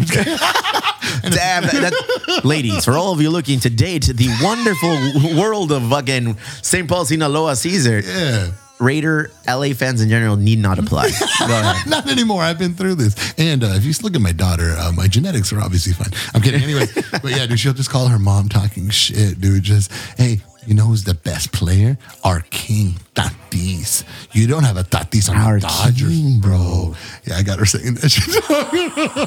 [1.14, 1.32] I'm just kidding.
[1.32, 1.92] Damn, that,
[2.26, 6.88] that- ladies, for all of you looking to date the wonderful world of fucking St.
[6.88, 8.52] Paul, Sinaloa, Caesar, yeah.
[8.78, 11.10] Raider, LA fans in general need not apply.
[11.86, 12.42] Not anymore.
[12.42, 13.34] I've been through this.
[13.38, 16.08] And uh, if you look at my daughter, uh, my genetics are obviously fine.
[16.34, 16.62] I'm kidding.
[16.62, 16.86] Anyway,
[17.22, 19.64] but yeah, dude, she'll just call her mom talking shit, dude.
[19.64, 21.96] Just, hey, you know who's the best player?
[22.24, 24.04] Our king, Tatis.
[24.32, 26.94] You don't have a Tatis on Our the Dodgers, king, bro.
[27.24, 28.44] Yeah, I got her saying that shit.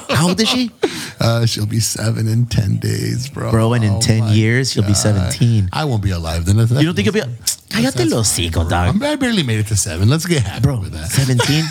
[0.18, 0.72] How old is she?
[1.20, 3.52] uh, she'll be seven in 10 days, bro.
[3.52, 5.70] Bro, and in 10 my years, she'll be 17.
[5.74, 6.58] I won't be alive then.
[6.58, 7.22] You don't think you'll be.
[7.70, 9.02] Cállate los hocico, dog.
[9.02, 10.08] I barely made it to seven.
[10.08, 11.10] Let's get happy Bro, with that.
[11.10, 11.64] 17?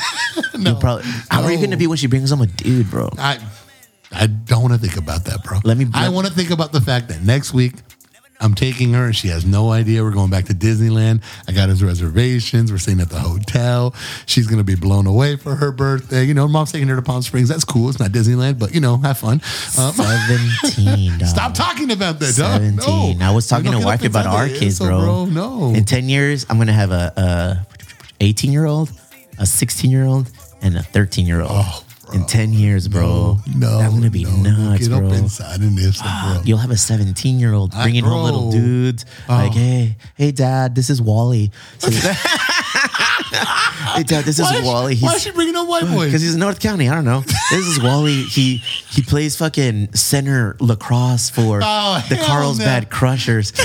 [0.64, 1.04] You'll probably.
[1.30, 3.08] How are you going to be when she brings home a dude, bro?
[3.18, 3.38] I
[4.10, 5.58] I don't want to think about that, bro.
[5.64, 7.74] Let me- I want to think about the fact that next week
[8.42, 11.22] I'm taking her she has no idea we're going back to Disneyland.
[11.48, 12.72] I got his reservations.
[12.72, 13.94] We're staying at the hotel.
[14.26, 16.24] She's gonna be blown away for her birthday.
[16.24, 17.48] You know, mom's taking her to Palm Springs.
[17.48, 17.88] That's cool.
[17.88, 19.40] It's not Disneyland, but you know, have fun.
[19.78, 21.28] Um, 17, dog.
[21.28, 22.60] stop talking about that, dog.
[22.60, 23.18] 17.
[23.18, 23.24] No.
[23.26, 25.26] I was talking to wife about our kids, the- bro.
[25.26, 25.72] No.
[25.74, 27.66] In 10 years, I'm going to have a, a
[28.20, 28.90] 18 year old,
[29.38, 30.30] a 16 year old,
[30.60, 31.50] and a 13 year old.
[31.52, 32.20] Oh, bro.
[32.20, 33.38] In 10 years, bro.
[33.56, 34.30] no, That's going to be no.
[34.70, 35.06] nuts, Get bro.
[35.08, 36.42] up inside and this, ah, bro.
[36.44, 39.04] You'll have a 17 year old ah, bringing home little dudes.
[39.28, 39.34] Oh.
[39.34, 41.50] Like, hey, hey, dad, this is Wally.
[41.78, 44.96] So- hey, dad, this is Why is, Wally.
[44.98, 46.06] why is she bringing up white boys?
[46.06, 46.88] Because he's in North County.
[46.88, 47.20] I don't know.
[47.50, 48.22] This is Wally.
[48.22, 52.88] He he plays fucking center lacrosse for Oh, the Carlsbad no.
[52.90, 53.52] Crushers.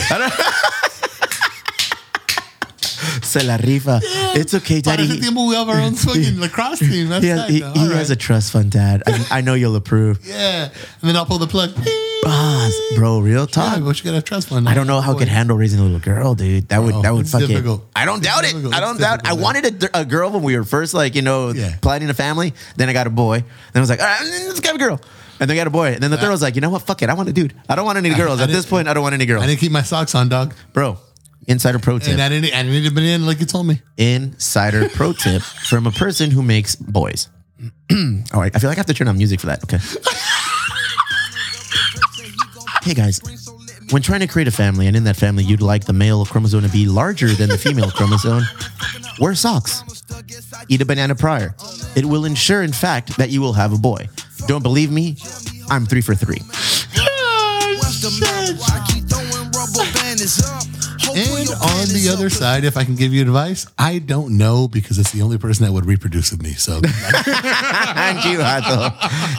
[3.40, 4.00] Se la rifa.
[4.36, 5.10] It's okay, Para daddy.
[5.16, 7.10] ese tiempo we have our own fucking lacrosse team.
[7.10, 9.04] That's He, has, he, he has a trust fund, dad.
[9.08, 10.20] I, I know you'll approve.
[10.26, 10.74] yeah, and
[11.10, 11.72] then I'll pull the plug.
[12.26, 13.84] Ah, bro, real Yeah, talk.
[13.84, 14.68] but you got a trust fund.
[14.68, 16.68] I don't know how I could handle raising a little girl, dude.
[16.70, 17.48] That would that would fucking.
[17.48, 17.86] difficult.
[17.96, 18.56] I don't It's doubt it.
[18.74, 19.28] I don't It's doubt.
[19.28, 21.76] I wanted a, a girl when we were first like you know Yeah.
[21.82, 22.54] planning a family.
[22.76, 23.38] Then I got a boy.
[23.40, 25.00] Then I was like, all right, let's get a girl.
[25.40, 25.94] And then I got a boy.
[25.94, 26.82] And then the third was like, you know what?
[26.82, 27.10] Fuck it.
[27.10, 27.54] I want a dude.
[27.70, 28.40] I don't want any girls.
[28.40, 29.44] I At this point, I don't want any girls.
[29.44, 30.56] I didn't keep my socks on, dog.
[30.74, 30.98] Bro,
[31.48, 32.14] insider pro tip.
[32.14, 32.54] And I didn't.
[32.54, 33.82] I didn't been in like you told me.
[33.98, 37.30] Insider pro tip from a person who makes boys.
[37.92, 39.64] All right, I feel like I have to turn on music for that.
[39.64, 39.78] Okay.
[42.84, 43.20] hey guys,
[43.90, 46.62] when trying to create a family and in that family you'd like the male chromosome
[46.62, 48.44] to be larger than the female chromosome,
[49.20, 49.84] wear socks.
[50.70, 51.56] Eat a banana prior.
[51.96, 54.08] It will ensure, in fact, that you will have a boy.
[54.48, 55.18] Don't believe me?
[55.70, 56.42] I'm three for three.
[57.00, 57.80] Oh,
[58.94, 58.97] and
[61.68, 65.12] on the other side, if I can give you advice, I don't know because it's
[65.12, 66.54] the only person that would reproduce with me.
[66.54, 68.90] So and you, Hato.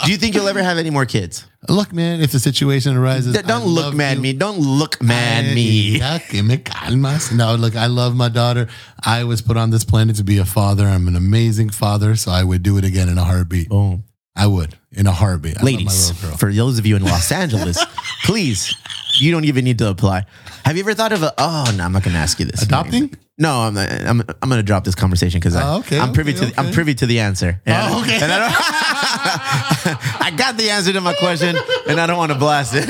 [0.05, 1.45] Do you think you'll ever have any more kids?
[1.69, 4.33] look, man, if the situation arises, D- Don't I look mad me.
[4.33, 5.99] Don't look mad me.
[5.99, 7.33] ya que me calmas.
[7.33, 8.69] No, look, I love my daughter.
[9.05, 10.87] I was put on this planet to be a father.
[10.87, 13.69] I'm an amazing father, so I would do it again in a heartbeat.
[13.69, 14.05] Boom.
[14.39, 15.57] I would in a heartbeat.
[15.59, 16.39] I love my Ladies, little girl.
[16.39, 17.85] for those of you in Los Angeles,
[18.25, 18.75] please,
[19.19, 20.25] you don't even need to apply.
[20.65, 21.33] Have you ever thought of a?
[21.39, 22.63] Oh no, I'm not going to ask you this.
[22.63, 23.15] Adopting?
[23.37, 23.77] No, I'm.
[23.77, 24.21] I'm.
[24.43, 26.61] I'm going to drop this conversation because Oh, okay, I'm privy okay, to.
[26.61, 26.75] I'm okay.
[26.75, 27.61] privy to the answer.
[27.67, 28.19] And- Oh, okay.
[28.21, 28.53] and I, don't-
[30.23, 31.57] I got the answer to my question,
[31.89, 32.89] and I don't want to blast it.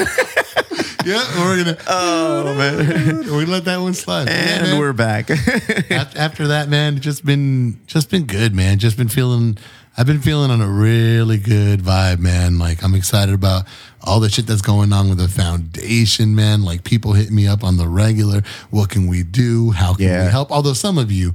[1.06, 1.76] yeah, we're gonna.
[1.86, 3.36] oh man!
[3.36, 4.28] we let that one slide.
[4.28, 5.30] Yeah, And we're back.
[5.30, 8.78] after that, man, just been just been good, man.
[8.78, 9.56] Just been feeling.
[9.98, 12.58] I've been feeling on a really good vibe, man.
[12.60, 13.64] Like I'm excited about
[14.04, 16.62] all the shit that's going on with the foundation, man.
[16.62, 18.42] Like people hit me up on the regular.
[18.70, 19.72] What can we do?
[19.72, 20.24] How can Yeah.
[20.26, 20.52] we help?
[20.52, 21.34] Although some of you,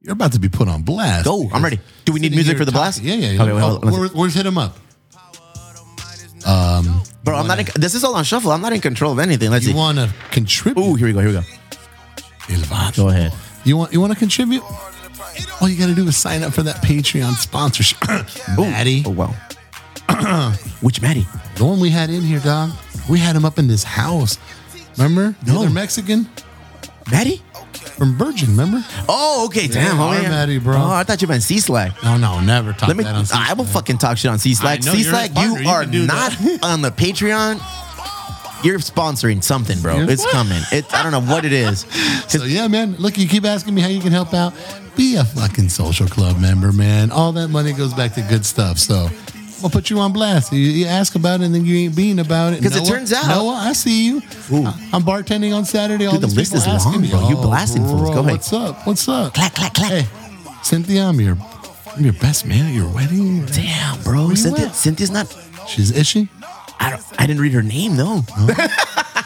[0.00, 1.26] you're about to be put on blast.
[1.26, 1.78] Go, I'm ready.
[2.06, 3.02] Do we need music for the blast?
[3.02, 3.32] Yeah, yeah.
[3.32, 3.42] yeah.
[3.42, 4.78] Okay, wait, Oh, hold where- where's hit him up?
[6.46, 7.58] Um, Bro, I'm not.
[7.58, 8.50] In, this is all on shuffle.
[8.50, 9.50] I'm not in control of anything.
[9.50, 9.76] Let's You see.
[9.76, 10.82] want to contribute?
[10.82, 11.18] Ooh, here we go.
[11.20, 12.90] Here we go.
[12.96, 13.34] Go ahead.
[13.64, 14.62] You want you want to contribute?
[15.60, 17.98] All you got to do is sign up for that Patreon sponsorship.
[18.58, 19.34] Maddie, Oh wow.
[20.80, 21.26] Which Maddie?
[21.56, 22.70] the one we had in here, dog.
[23.08, 24.38] We had him up in this house.
[24.96, 25.34] Remember?
[25.42, 25.60] The No.
[25.62, 26.28] other Mexican
[27.10, 27.42] Maddie?
[27.96, 28.50] from Virgin.
[28.50, 28.82] Remember?
[29.08, 29.66] Oh, okay.
[29.68, 30.22] Damn, our oh, homie.
[30.28, 30.76] Maddie, bro.
[30.76, 31.92] Oh, I thought you meant C Slag.
[32.02, 33.04] No, no, never talk Let me.
[33.04, 33.26] that on.
[33.32, 34.54] I will fucking talk shit on C
[34.86, 35.58] know, C you're partner.
[35.58, 36.58] you You are can do not that.
[36.62, 37.60] on the Patreon.
[38.62, 40.00] You're sponsoring something, bro.
[40.00, 40.60] It's coming.
[40.72, 40.92] It.
[40.94, 41.80] I don't know what it is.
[42.28, 42.94] So yeah, man.
[42.98, 44.52] Look, you keep asking me how you can help out.
[44.96, 47.10] Be a fucking social club member, man.
[47.10, 48.78] All that money goes back to good stuff.
[48.78, 49.08] So.
[49.62, 50.54] I'll put you on blast.
[50.54, 52.62] You, you ask about it, and then you ain't being about it.
[52.62, 54.22] 'Cause it Noah- turns out- Noah, I see you.
[54.50, 56.06] I'm bartending on Saturday.
[56.06, 57.28] All Dude, the these list people is asking long, me, bro.
[57.28, 58.00] You "Oh, blasting fools.
[58.00, 58.32] bro, Go ahead.
[58.32, 58.86] What's up?
[58.86, 59.34] What's up?
[59.34, 59.90] Clack, clack, clack.
[59.90, 60.06] Hey,
[60.62, 61.36] Cynthia, I'm your,
[61.94, 63.44] I'm your best man at your wedding.
[63.52, 64.30] Damn, bro.
[64.30, 64.74] you Cynthia, at?
[64.76, 65.26] Cynthia's not.
[65.68, 66.28] She's is she?
[66.80, 67.02] I don't.
[67.18, 68.22] I didn't read her name though.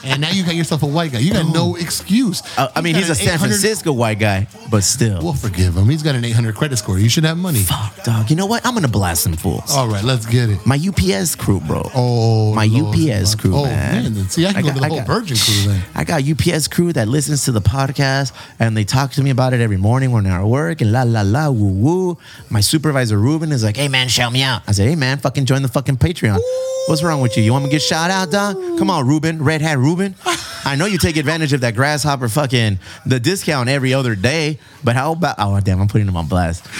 [0.07, 1.21] And now you got yourself a white guy.
[1.21, 2.43] You got no excuse.
[2.59, 5.23] Uh, I mean, he's a San 800 Francisco white guy, but still.
[5.23, 5.89] We'll forgive him.
[5.89, 6.99] He's got an 800 credit score.
[6.99, 7.61] You should have money.
[7.61, 8.29] Fuck, dog.
[8.29, 8.67] You know what?
[8.67, 9.75] I'm gonna blast some fools.
[9.75, 10.59] All right, let's get it.
[10.67, 11.89] My UPS crew, bro.
[11.95, 12.95] Oh, my Lord.
[12.99, 14.13] UPS crew, Oh man.
[14.15, 15.83] man, see, I can go got- to the whole got- Virgin crew then.
[15.95, 19.55] I got UPS crew that listens to the podcast and they talk to me about
[19.55, 22.19] it every morning when they're at work and la la la woo woo.
[22.51, 25.47] My supervisor Ruben is like, "Hey man, shout me out." I say, "Hey man, fucking
[25.47, 26.39] join the fucking Patreon."
[26.87, 27.43] What's wrong with you?
[27.43, 28.57] You want me to get shout out, dog?
[28.78, 30.14] Come on, Ruben, Red Hat Ruben.
[30.66, 34.95] I know you take advantage of that grasshopper fucking the discount every other day, but
[34.97, 35.37] how about?
[35.39, 36.66] Oh damn, I'm putting him on blast.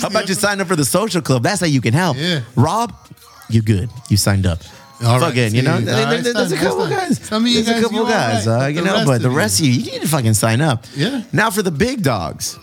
[0.00, 1.42] how about you sign up for the social club?
[1.42, 2.16] That's how you can help.
[2.16, 2.40] Yeah.
[2.56, 2.92] Rob,
[3.48, 3.88] you good?
[4.08, 4.60] You signed up.
[5.02, 6.90] All right, fucking, you know, all there- right, there- there's a couple son.
[6.90, 7.18] guys.
[7.24, 9.30] Some of you there's a guys, couple you guys, right, uh, you know, but the
[9.30, 10.84] rest of you, you need to fucking sign up.
[10.94, 11.22] Yeah.
[11.32, 12.58] Now for the big dogs,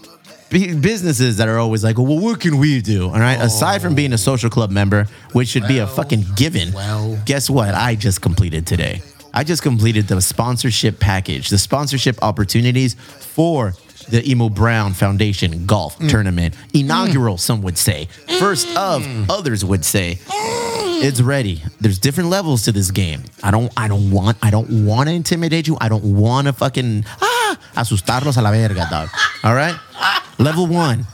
[0.50, 3.06] businesses that are always like, well, what can we do?
[3.10, 3.40] All right.
[3.40, 6.72] Aside from being a social club member, which should be a fucking given.
[6.74, 7.18] well.
[7.26, 7.74] Guess what?
[7.76, 9.02] I just completed today.
[9.34, 13.74] I just completed the sponsorship package, the sponsorship opportunities for
[14.10, 16.10] the Emo Brown Foundation Golf Mm.
[16.10, 16.56] Tournament.
[16.74, 18.08] Inaugural, some would say.
[18.40, 20.18] First of, others would say.
[21.00, 21.62] It's ready.
[21.82, 23.22] There's different levels to this game.
[23.44, 25.78] I don't I don't want I don't want to intimidate you.
[25.80, 29.10] I don't want to fucking ah asustarlos a la verga, dog.
[29.44, 29.76] All right?
[30.38, 31.06] Level 1.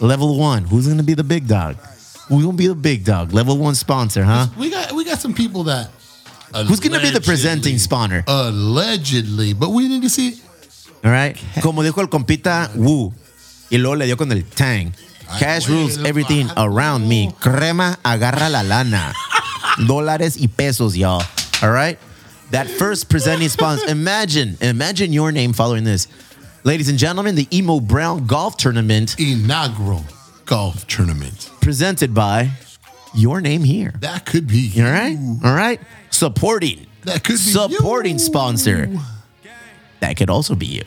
[0.00, 0.64] Level 1.
[0.64, 1.76] Who's to be the big dog?
[2.28, 3.32] Who's to be the big dog?
[3.32, 4.46] Level 1 sponsor, huh?
[4.58, 5.90] We got we got some people that.
[6.66, 8.24] Who's to be the presenting spawner?
[8.26, 10.40] Allegedly, but we need to see.
[11.04, 11.36] All right.
[11.62, 13.12] Como dijo el compita Wu.
[13.70, 14.92] Y luego le dio con el tang.
[15.38, 17.32] Cash rules everything around me.
[17.40, 19.12] Crema agarra la lana.
[19.78, 21.22] Dólares y pesos, y'all.
[21.62, 21.98] All right.
[22.50, 23.88] That first presenting sponsor.
[23.88, 26.06] Imagine, imagine your name following this.
[26.64, 30.04] Ladies and gentlemen, the Emo Brown Golf Tournament Inaugural
[30.44, 31.50] golf tournament.
[31.60, 32.50] presented by
[33.14, 33.94] your name here.
[34.00, 34.58] That could be.
[34.58, 34.84] You.
[34.84, 35.16] All right?
[35.44, 35.80] All right?
[36.10, 36.86] Supporting.
[37.02, 38.18] That could be supporting you.
[38.18, 38.88] sponsor.
[40.00, 40.82] That could also be you.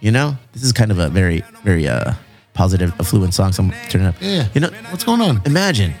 [0.00, 2.12] You know, this is kind of a very, very uh
[2.52, 3.52] positive, affluent song.
[3.52, 4.16] So I'm turning up.
[4.20, 4.48] Yeah.
[4.54, 5.40] You know, What's going on?
[5.46, 5.94] imagine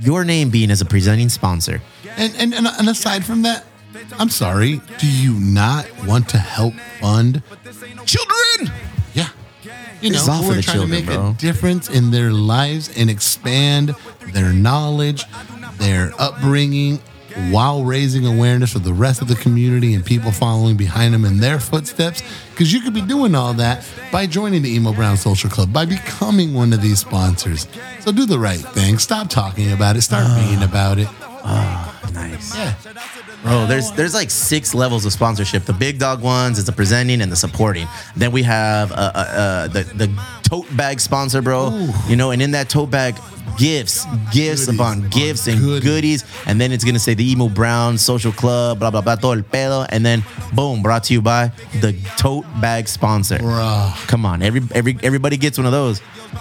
[0.00, 1.80] your name being as a presenting sponsor.
[2.16, 3.64] And, and and and aside from that,
[4.18, 4.80] I'm sorry.
[4.98, 7.42] Do you not want to help fund
[8.04, 8.35] children?
[10.00, 11.30] You know, for we're trying children, to make bro.
[11.30, 13.94] a difference in their lives and expand
[14.32, 15.24] their knowledge,
[15.78, 17.00] their upbringing,
[17.50, 21.38] while raising awareness for the rest of the community and people following behind them in
[21.38, 22.22] their footsteps.
[22.50, 25.84] Because you could be doing all that by joining the Emo Brown Social Club, by
[25.84, 27.68] becoming one of these sponsors.
[28.00, 28.98] So do the right thing.
[28.98, 30.02] Stop talking about it.
[30.02, 30.46] Start ah.
[30.46, 31.08] being about it.
[31.48, 32.56] Ah, nice.
[32.56, 32.74] Yeah.
[33.46, 35.66] Bro, there's there's like six levels of sponsorship.
[35.66, 37.86] The big dog ones is the presenting and the supporting.
[38.16, 40.08] Then we have uh, uh, uh, the the
[40.46, 41.88] tote bag sponsor, bro.
[42.08, 43.16] You know, and in that tote bag,
[43.58, 45.82] gifts, gifts Goodies upon upon gifts and goodies.
[45.84, 46.24] goodies.
[46.46, 49.42] And then it's gonna say the Emo Brown Social Club, blah blah blah, todo el
[49.42, 49.86] pedo.
[49.88, 50.22] And then
[50.54, 53.38] boom, brought to you by the tote bag sponsor.
[53.38, 53.92] Bruh.
[54.08, 56.00] Come on, every every everybody gets one of those.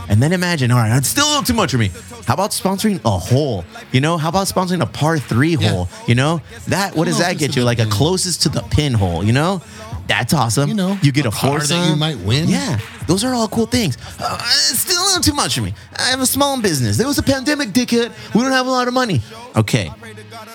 [0.10, 1.90] And then imagine, all right, that's still a little too much for me.
[2.28, 3.64] How about sponsoring a hole?
[3.94, 5.70] You know, how about sponsoring a par three Yeah.
[5.70, 5.90] hole?
[6.06, 7.64] You know, that what does that get you?
[7.64, 9.24] Like a closest to the pinhole.
[9.24, 9.62] You know,
[10.08, 10.70] that's awesome.
[10.70, 12.48] You know, you get a, a car that you might win.
[12.48, 13.98] Yeah, those are all cool things.
[14.20, 15.74] Uh, it's still a little too much for me.
[15.98, 16.98] I have a small business.
[16.98, 18.12] There was a pandemic, dickhead.
[18.34, 19.22] We don't have a lot of money.
[19.56, 19.92] Okay,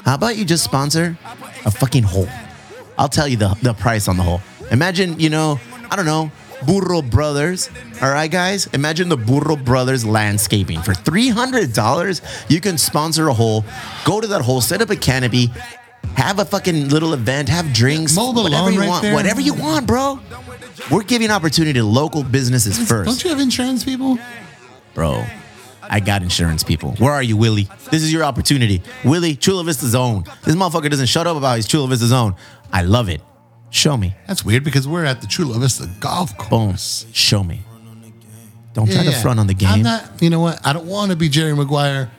[0.05, 1.19] how about you just sponsor
[1.65, 2.29] a fucking hole?
[2.99, 4.43] I'll tell you the, the price on the hole.
[4.71, 5.59] Imagine, you know,
[5.91, 6.31] I don't know,
[6.67, 7.71] Burro Brothers.
[8.03, 8.67] All right, guys.
[8.69, 10.83] Imagine the Burro Brothers landscaping.
[10.83, 13.65] For $300, you can sponsor a hole,
[14.05, 15.51] go to that hole, set up a canopy,
[16.17, 19.03] have a fucking little event, have drinks, the whatever you right want.
[19.03, 19.15] there.
[19.15, 20.21] Whatever you want, bro.
[20.91, 23.09] We're giving opportunity to local businesses first.
[23.09, 24.19] Don't you have insurance people?
[24.95, 25.25] Bro,
[25.83, 26.93] I got insurance people.
[26.97, 27.69] Where are you, Willie?
[27.91, 28.83] This is your opportunity.
[29.05, 30.25] Willie, Chula Vista Zone.
[30.45, 32.35] This motherfucker doesn't shut up about his Chula Vista Zone.
[32.73, 33.21] I love it.
[33.71, 34.15] Show me.
[34.27, 36.47] That's weird because we're at the Chula Vista Golf Boom.
[36.47, 37.07] Course.
[37.13, 37.61] Show me.
[38.73, 39.21] Don't try to yeah.
[39.21, 39.83] front on the I'm game.
[39.83, 40.65] not, you know what?
[40.65, 42.11] I don't want to be Jerry Maguire,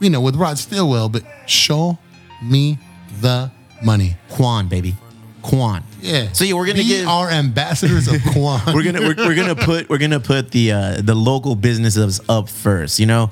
[0.00, 1.98] you know, with Rod Stillwell, but show
[2.42, 2.78] me
[3.20, 3.50] the
[3.82, 4.16] money.
[4.30, 4.94] Kwan, baby.
[5.42, 5.82] Kwan.
[6.00, 6.32] Yeah.
[6.32, 8.62] So yeah, we're gonna give our ambassadors of Kwan.
[8.74, 12.48] we're gonna we're, we're gonna put we're gonna put the uh, the local businesses up
[12.48, 12.98] first.
[12.98, 13.30] You know,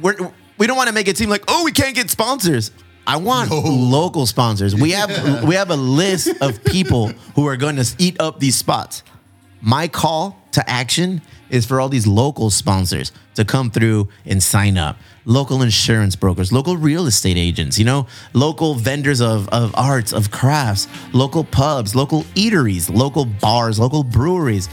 [0.00, 0.14] we're
[0.58, 2.70] we don't want to make it seem like oh we can't get sponsors.
[3.08, 3.60] I want No.
[3.60, 4.74] local sponsors.
[4.74, 8.56] We have we have a list of people who are going to eat up these
[8.56, 9.02] spots.
[9.60, 14.76] My call to action is for all these local sponsors to come through and sign
[14.76, 14.96] up.
[15.28, 20.30] Local insurance brokers, local real estate agents, you know, local vendors of, of arts, of
[20.30, 24.68] crafts, local pubs, local eateries, local bars, local breweries,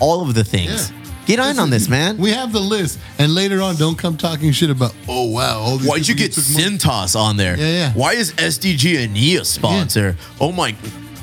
[0.00, 0.90] all of the things.
[0.90, 0.96] Yeah.
[1.26, 2.16] Get in on this, man.
[2.16, 4.94] We have the list, and later on, don't come talking shit about.
[5.06, 5.58] Oh wow!
[5.60, 7.56] all these Why'd you get took money." Cintas on there?
[7.58, 7.92] Yeah, yeah.
[7.92, 10.16] Why is SDG and E a sponsor?
[10.40, 10.74] Oh my.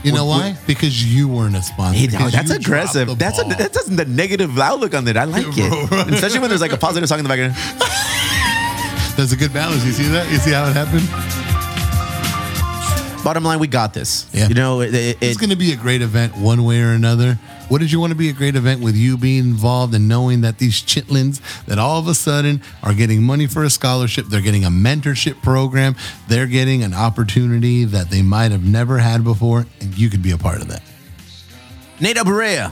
[0.04, 0.56] You know why?
[0.68, 2.00] Because you weren't a sponsor.
[2.00, 3.18] Hey, Because that's aggressive.
[3.18, 5.18] That's a, that's a, the negative outlook on it.
[5.18, 7.56] I like it, especially when there's like a positive song in the background.
[9.18, 9.84] There's a good balance.
[9.84, 10.32] You see that?
[10.32, 11.08] You see how it happened?
[13.24, 14.30] Bottom line, we got this.
[14.32, 14.48] Yeah.
[14.48, 17.34] You know, it, it, It's going to be a great event one way or another.
[17.68, 20.42] What did you want to be a great event with you being involved and knowing
[20.42, 24.40] that these chitlins that all of a sudden are getting money for a scholarship, they're
[24.40, 25.96] getting a mentorship program,
[26.28, 30.32] they're getting an opportunity that they might have never had before, and you could be
[30.32, 30.84] a part of that.
[32.00, 32.72] Nate Aburea,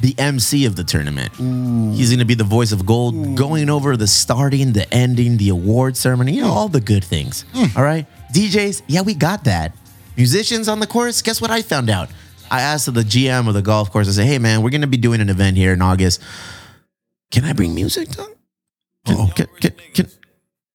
[0.00, 1.32] the MC of the tournament.
[1.36, 5.50] He's going to be the voice of gold, going over the starting, the ending, the
[5.50, 7.44] award ceremony, you know, all the good things.
[7.54, 7.76] Hmm.
[7.76, 8.06] All right.
[8.32, 9.76] DJs, yeah, we got that.
[10.16, 12.10] Musicians on the course, guess what I found out?
[12.50, 14.86] I asked the GM of the golf course, I said, hey, man, we're going to
[14.86, 16.20] be doing an event here in August.
[17.30, 18.10] Can I bring music?
[18.10, 18.26] Can,
[19.08, 19.32] oh.
[19.34, 20.06] can, can, can,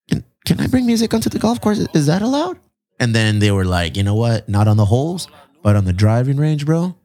[0.09, 1.79] can, can I bring music onto the golf course?
[1.93, 2.59] Is that allowed?
[2.99, 4.49] And then they were like, you know what?
[4.49, 5.29] Not on the holes,
[5.63, 6.95] but on the driving range, bro.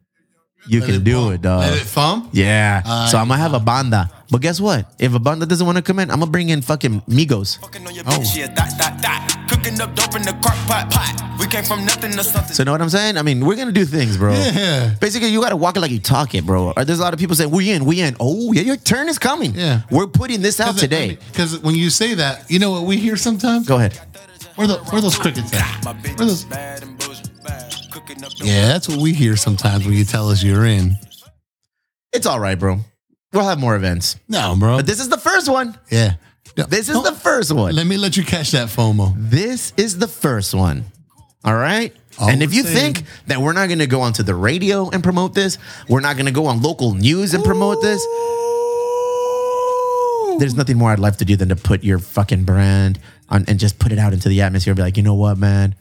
[0.67, 1.35] You Let can it do bump.
[1.35, 1.61] it, dog.
[1.61, 2.29] Let it thump.
[2.33, 2.83] Yeah.
[2.87, 4.11] Uh, so I'm gonna have a banda.
[4.31, 4.87] But guess what?
[4.99, 7.59] If a banda doesn't want to come in, I'm gonna bring in fucking Migos.
[7.61, 8.11] Fucking on your Oh.
[8.19, 9.49] bitch, yeah, dot, dot, dot.
[9.51, 11.39] Cooking up dope in the crock pot, pot.
[11.39, 12.55] We came from nothing to something.
[12.55, 13.19] So you know what I'm saying?
[13.19, 14.33] I mean, we're gonna do things, bro.
[14.33, 14.95] Yeah.
[15.01, 16.73] Basically, you gotta walk it like you talk it, bro.
[16.73, 19.19] There's a lot of people saying, "We in, we in." Oh, yeah, your turn is
[19.19, 19.55] coming.
[19.55, 19.83] Yeah.
[19.91, 21.19] We're putting this out today.
[21.31, 23.69] Because when you say that, you know what we hear sometimes?
[23.69, 24.01] Go ahead.
[24.57, 25.85] Where, the, where those crickets at?
[25.85, 26.47] Where bitch those?
[28.43, 30.97] Yeah, that's what we hear sometimes when you tell us you're in.
[32.13, 32.79] It's all right, bro.
[33.33, 34.77] We'll have more events, No, bro.
[34.77, 35.77] but this is the first one.
[35.91, 36.15] yeah.
[36.57, 37.75] No, This is the first one.
[37.75, 39.15] Let me let you catch that FOMO.
[39.17, 40.85] This is the first one.
[41.45, 41.93] All right.
[42.21, 44.89] All and if you saying- think that we're not going to go onto the radio
[44.91, 45.59] and promote this,
[45.89, 48.01] we're not going to go on local news and promote this,
[50.39, 52.99] there's nothing more I'd love to do than to put your fucking brand
[53.29, 55.39] on and just put it out into the atmosphere and be like, you know what,
[55.39, 55.75] man?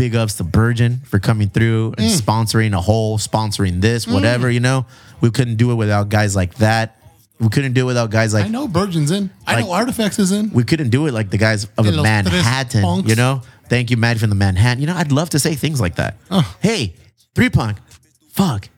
[0.00, 2.20] Big ups to Virgin for coming through and Mm.
[2.22, 4.86] sponsoring a whole, sponsoring this, whatever, you know?
[5.20, 6.96] We couldn't do it without guys like that.
[7.38, 9.28] We couldn't do it without guys like I know Virgin's in.
[9.46, 10.50] I know Artifacts is in.
[10.54, 13.42] we couldn't do it like the guys of the Manhattan, you know?
[13.68, 14.80] Thank you, Matt, from the Manhattan.
[14.80, 16.16] You know, I'd love to say things like that.
[16.60, 16.94] Hey,
[17.34, 17.76] three punk,
[18.32, 18.70] fuck.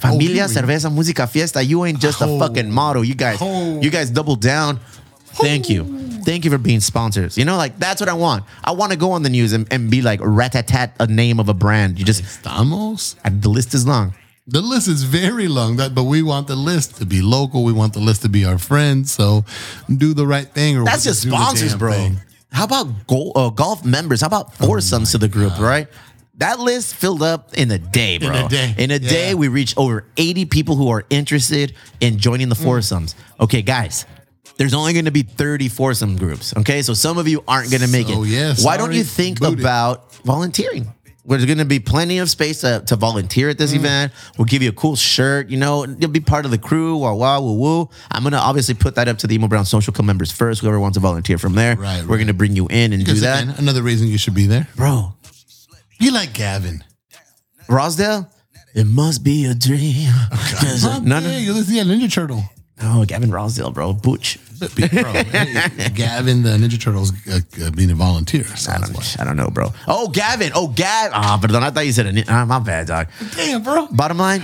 [0.00, 1.62] Familia, Oh, cerveza, música, fiesta.
[1.62, 2.38] You ain't just a Oh.
[2.38, 3.04] fucking model.
[3.04, 3.80] You guys, Oh.
[3.82, 4.80] you guys double down.
[5.34, 6.03] Thank you.
[6.24, 7.36] Thank you for being sponsors.
[7.38, 8.44] You know, like that's what I want.
[8.64, 11.48] I want to go on the news and, and be like rat-a-tat, a name of
[11.48, 11.98] a brand.
[11.98, 13.16] You just, Estamos.
[13.40, 14.14] The list is long.
[14.46, 17.64] The list is very long, that, but we want the list to be local.
[17.64, 19.10] We want the list to be our friends.
[19.10, 19.44] So
[19.96, 20.76] do the right thing.
[20.76, 21.92] Or That's just do the sponsors, damn bro.
[21.92, 22.20] thing.
[22.52, 24.20] How about go, uh, golf members?
[24.20, 25.88] How about foursomes to the group, right?
[26.38, 28.46] That list filled up in a day, bro.
[28.46, 28.74] a day.
[28.76, 29.34] In a day, Yeah.
[29.34, 33.14] we reached over 80 people who are interested in joining the foursomes.
[33.40, 34.04] Okay, guys.
[34.56, 36.56] There's only going to be 30 foursome groups.
[36.56, 38.28] Okay, so some of you aren't going to make So, it.
[38.28, 39.60] yeah, Why don't you think Boot it.
[39.60, 40.92] about volunteering?
[41.26, 43.76] There's going to be plenty of space to, to volunteer at this Mm.
[43.76, 44.12] event.
[44.36, 45.48] We'll give you a cool shirt.
[45.48, 46.98] You know, you'll be part of the crew.
[46.98, 47.90] Wah, wah, woo, woo.
[48.10, 50.60] I'm going to obviously put that up to the Emo Brown Social Club members first.
[50.60, 52.16] Whoever wants to volunteer from there, Right, we're right.
[52.18, 53.42] going to bring you in and do that.
[53.44, 54.68] again, another reason you should be there.
[54.76, 55.14] Bro,
[55.98, 56.84] you like Gavin.
[57.68, 58.28] Rossdale,
[58.74, 60.10] it must be a dream.
[60.30, 62.44] uh, no, yeah, no, let's see a Ninja Turtle.
[62.82, 63.94] no, Gavin Rossdale, bro.
[63.94, 64.38] Butch.
[64.68, 65.12] Bro,
[65.94, 68.44] Gavin, the Ninja Turtles, uh, uh, being a volunteer.
[68.68, 69.72] I don't, I don't know, bro.
[69.86, 70.52] Oh, Gavin.
[70.54, 71.12] Oh, Gavin.
[71.14, 71.62] Ah, pardon.
[71.62, 72.12] I thought you said a.
[72.12, 73.08] ni- Ah, my bad, dog.
[73.36, 73.86] Damn, bro.
[73.88, 74.42] Bottom line,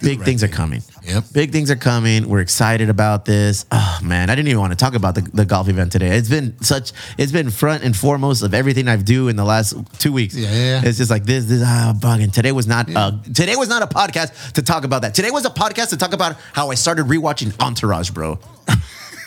[0.00, 0.82] big things are coming.
[1.02, 1.24] Yep.
[1.32, 2.28] Big things are coming.
[2.28, 3.64] We're excited about this.
[3.72, 6.16] Oh man, I didn't even want to talk about the, the golf event today.
[6.16, 6.92] It's been such.
[7.18, 10.34] It's been front and foremost of everything I've do in the last two weeks.
[10.34, 10.88] Yeah, yeah, yeah.
[10.88, 11.46] It's just like this.
[11.46, 12.32] This ah, bugging.
[12.32, 12.94] Today was not.
[12.94, 15.14] Uh, today was not a podcast to talk about that.
[15.14, 18.38] Today was a podcast to talk about how I started rewatching Entourage, bro.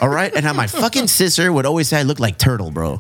[0.04, 3.00] All right, and how my fucking sister would always say I look like Turtle, bro.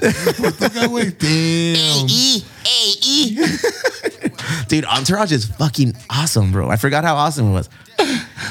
[0.00, 2.06] Look at wait, damn.
[2.08, 3.46] E A E.
[4.68, 6.70] Dude, Entourage is fucking awesome, bro.
[6.70, 7.68] I forgot how awesome it was.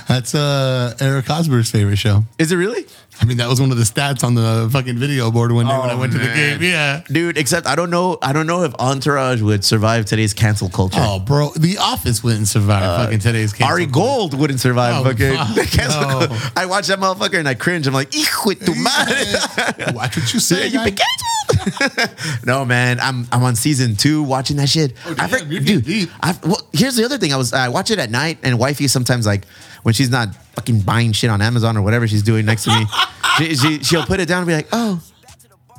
[0.09, 2.25] That's uh, Eric Osborne's favorite show.
[2.37, 2.85] Is it really?
[3.21, 5.71] I mean, that was one of the stats on the fucking video board one day
[5.77, 6.61] when I Oh, went to the game.
[6.61, 7.01] Yeah.
[7.07, 8.17] Dude, except I don't know.
[8.21, 10.99] I don't know if Entourage would survive today's cancel culture.
[10.99, 13.93] Oh, bro, The Office wouldn't survive uh, fucking today's cancel Ari culture.
[13.93, 16.27] Gold wouldn't survive Oh, fucking fuck, cancel no.
[16.27, 16.51] culture.
[16.57, 17.87] I watch that motherfucker and I cringe.
[17.87, 19.93] I'm like, hijo tu madre.
[19.93, 20.67] Watch what you say.
[20.67, 20.85] You guy.
[20.85, 22.45] been canceled.
[22.45, 22.99] no, man.
[22.99, 24.93] I'm I'm on season two watching that shit.
[25.05, 26.09] Oh, damn, you're dude, deep.
[26.21, 27.33] I, well, here's the other thing.
[27.33, 29.43] I was I watch it at night, and wifey sometimes like
[29.85, 32.87] when she's not fucking buying shit on Amazon or whatever she's doing next to me,
[33.37, 34.99] she, she she'll put it down and be like, oh.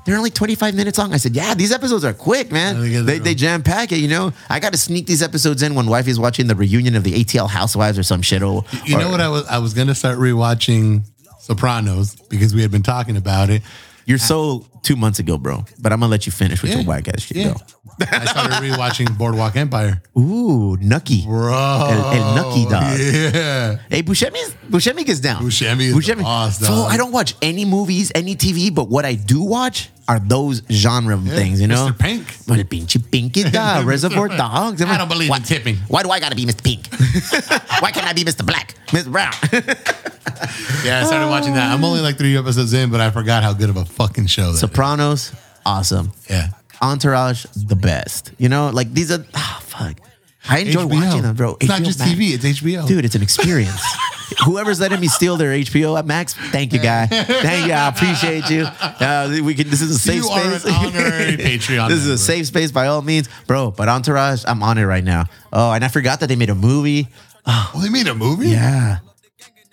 [0.04, 1.12] They're only 25 minutes long.
[1.12, 2.76] I said, yeah, these episodes are quick, man.
[2.76, 4.32] I They, they jam pack it, you know.
[4.48, 7.50] I got to sneak these episodes in when wifey's watching the reunion of the ATL
[7.50, 8.40] Housewives or some shit.
[8.40, 9.44] Or, You know what I was?
[9.48, 11.02] I was gonna start rewatching
[11.40, 13.62] Sopranos because we had been talking about it.
[14.04, 15.64] You're uh, so two months ago, bro.
[15.80, 16.78] But I'm gonna let you finish with Yeah.
[16.78, 17.38] your whack ass shit.
[17.38, 17.54] Yeah.
[17.54, 17.60] Go.
[18.00, 20.02] I started rewatching Boardwalk Empire.
[20.18, 21.24] Ooh, Nucky.
[21.24, 22.98] Bro, El, el Nucky dog.
[22.98, 25.42] Yeah, Hey, Buscemi, Buscemi gets down.
[25.42, 26.72] Buscemi is the boss, So.
[26.72, 31.16] I don't watch any movies, any TV, but what I do watch are those genre
[31.18, 31.88] things, you know?
[31.88, 31.98] Mr.
[31.98, 32.26] Pink.
[32.46, 34.80] Well, pinchy pinky dog, Reservoir Dogs.
[34.82, 35.76] I don't believe why, in tipping.
[35.88, 36.62] Why do I gotta be Mr.
[36.62, 36.86] Pink?
[37.82, 38.44] why can't I be Mr.
[38.46, 39.10] Black, Mr.
[39.10, 39.32] Brown?
[40.84, 41.72] Yeah, I started watching that.
[41.72, 44.46] I'm only like three episodes in, but I forgot how good of a fucking show
[44.48, 44.60] that is.
[44.60, 45.32] Sopranos,
[45.64, 46.12] awesome.
[46.28, 46.48] Yeah.
[46.82, 48.32] Entourage, the best.
[48.38, 49.98] You know, like these are ah fuck.
[50.48, 50.92] I enjoy HBO.
[50.92, 51.56] watching them, bro.
[51.60, 52.12] It's not just Max.
[52.12, 52.86] TV, it's HBO.
[52.86, 53.80] Dude, it's an experience.
[54.44, 57.06] Whoever's letting me steal their HBO at Max, thank you, guy.
[57.06, 57.72] Thank you.
[57.72, 58.62] I appreciate you.
[58.64, 59.70] Uh, we can.
[59.70, 60.64] This is a safe You are space.
[60.66, 63.70] an honorary Patreon this is a safe space by all means, bro.
[63.70, 65.26] But Entourage, I'm on it right now.
[65.52, 67.08] Oh, and I forgot that they made a movie.
[67.46, 68.48] Oh, they made a movie?
[68.48, 68.98] Yeah.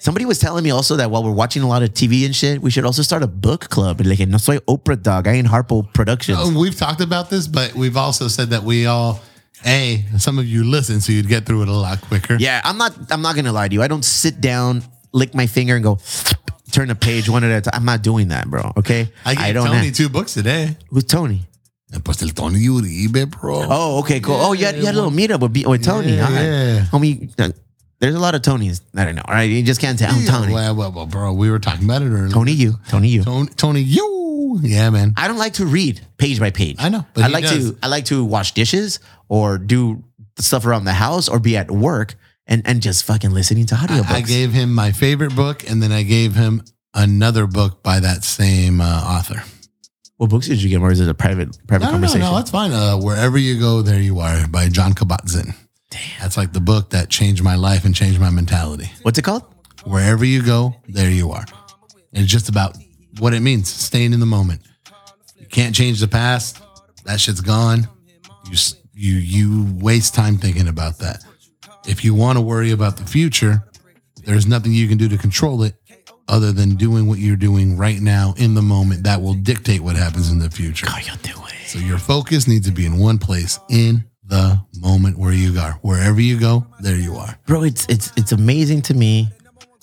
[0.04, 2.62] Somebody was telling me also that while we're watching a lot of TV and shit,
[2.62, 4.02] we should also start a book club.
[4.02, 5.30] Like, no soy Oprah dog.
[5.30, 6.38] I ain't Harpo Productions.
[6.38, 9.22] Uh, We've talked about this, but we've also said that we all,
[9.66, 12.36] A, some of you listen, so you'd get through it a lot quicker.
[12.38, 12.92] Yeah, I'm not.
[13.12, 13.82] I'm not gonna lie to you.
[13.82, 14.84] I don't sit down,
[15.14, 16.00] lick my finger, and go
[16.74, 17.80] turn a page one at a time.
[17.80, 18.74] I'm not doing that, bro.
[18.76, 19.68] Okay, I gave don't.
[19.68, 20.76] Tony have- two books today.
[20.90, 21.44] Who's Tony?
[21.94, 23.68] And pues el Tony Uribe, bro.
[23.70, 24.36] Oh, okay, cool.
[24.36, 26.16] oh, you had, you had a little meetup with, B- with Tony.
[26.16, 26.42] Yeah, right.
[26.44, 26.86] yeah.
[26.92, 27.54] homie.
[28.04, 29.22] There's a lot of Tonys that I know.
[29.26, 30.14] All right, you just can't tell.
[30.14, 30.54] I'm Tony.
[30.54, 32.28] Well, well, well, bro, we were talking about it earlier.
[32.28, 32.74] Tony, you.
[32.90, 33.24] Tony, you.
[33.24, 34.60] Tony, Tony, you.
[34.62, 35.14] Yeah, man.
[35.16, 36.76] I don't like to read page by page.
[36.80, 37.72] I know, but I he like does.
[37.72, 37.78] to.
[37.82, 39.00] I like to wash dishes
[39.30, 40.04] or do
[40.38, 44.12] stuff around the house or be at work and and just fucking listening to audiobooks.
[44.12, 46.62] I gave him my favorite book, and then I gave him
[46.94, 48.84] another book by that same uh,
[49.18, 49.46] author.
[50.18, 52.20] What books did you get, or is it a private private No, no, no, conversation?
[52.20, 52.74] no, that's fine.
[52.74, 55.54] Uh, Wherever you go, there you are by John Kabat-Zinn.
[55.94, 56.22] Damn.
[56.22, 58.90] That's like the book that changed my life and changed my mentality.
[59.04, 59.44] What's it called?
[59.86, 61.46] Wherever you go, there you are.
[62.14, 62.76] And it's just about
[63.20, 64.62] what it means, staying in the moment.
[65.38, 66.62] You can't change the past.
[67.06, 67.88] That shit's gone.
[68.50, 68.58] You
[68.96, 71.24] you you waste time thinking about that.
[71.86, 73.64] If you want to worry about the future,
[74.24, 75.76] there's nothing you can do to control it
[76.28, 79.96] other than doing what you're doing right now in the moment that will dictate what
[79.96, 80.90] happens in the future.
[80.90, 81.54] How you doing?
[81.68, 85.74] So your focus needs to be in one place in the moment where you are.
[85.82, 87.38] Wherever you go, there you are.
[87.46, 89.30] bro it's it's it's amazing to me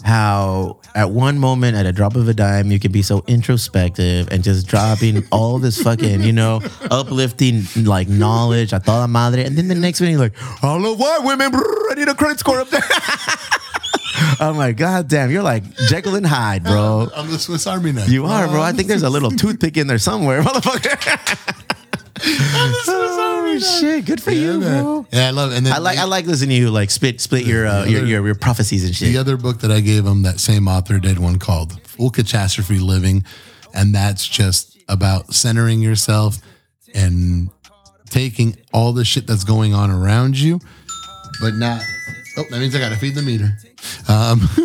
[0.02, 4.28] how at one moment at a drop of a dime you can be so introspective
[4.30, 6.58] and just dropping all this fucking you know
[6.90, 10.98] uplifting like knowledge a toda madre and then the next minute you're like I love
[10.98, 12.80] white women brr, I need a credit score up there
[14.40, 18.08] I'm like god damn you're like Jekyll and Hyde bro I'm the Swiss Army knife.
[18.08, 20.96] you are bro I think there's a little toothpick in there somewhere motherfucker
[22.22, 24.82] oh shit good for you man.
[24.82, 25.52] bro Yeah, I love.
[25.52, 28.04] And then I like I like listening to you like spit split your uh, your,
[28.04, 29.12] your your prophecies and shit.
[29.12, 30.22] the other book that I gave him.
[30.22, 33.24] That same author did one called "Full Catastrophe Living,"
[33.74, 36.38] and that's just about centering yourself
[36.94, 37.50] and
[38.08, 40.58] taking all the shit that's going on around you,
[41.40, 41.82] but not.
[42.36, 43.56] Oh, that means I got to feed the meter.
[44.08, 44.40] Um,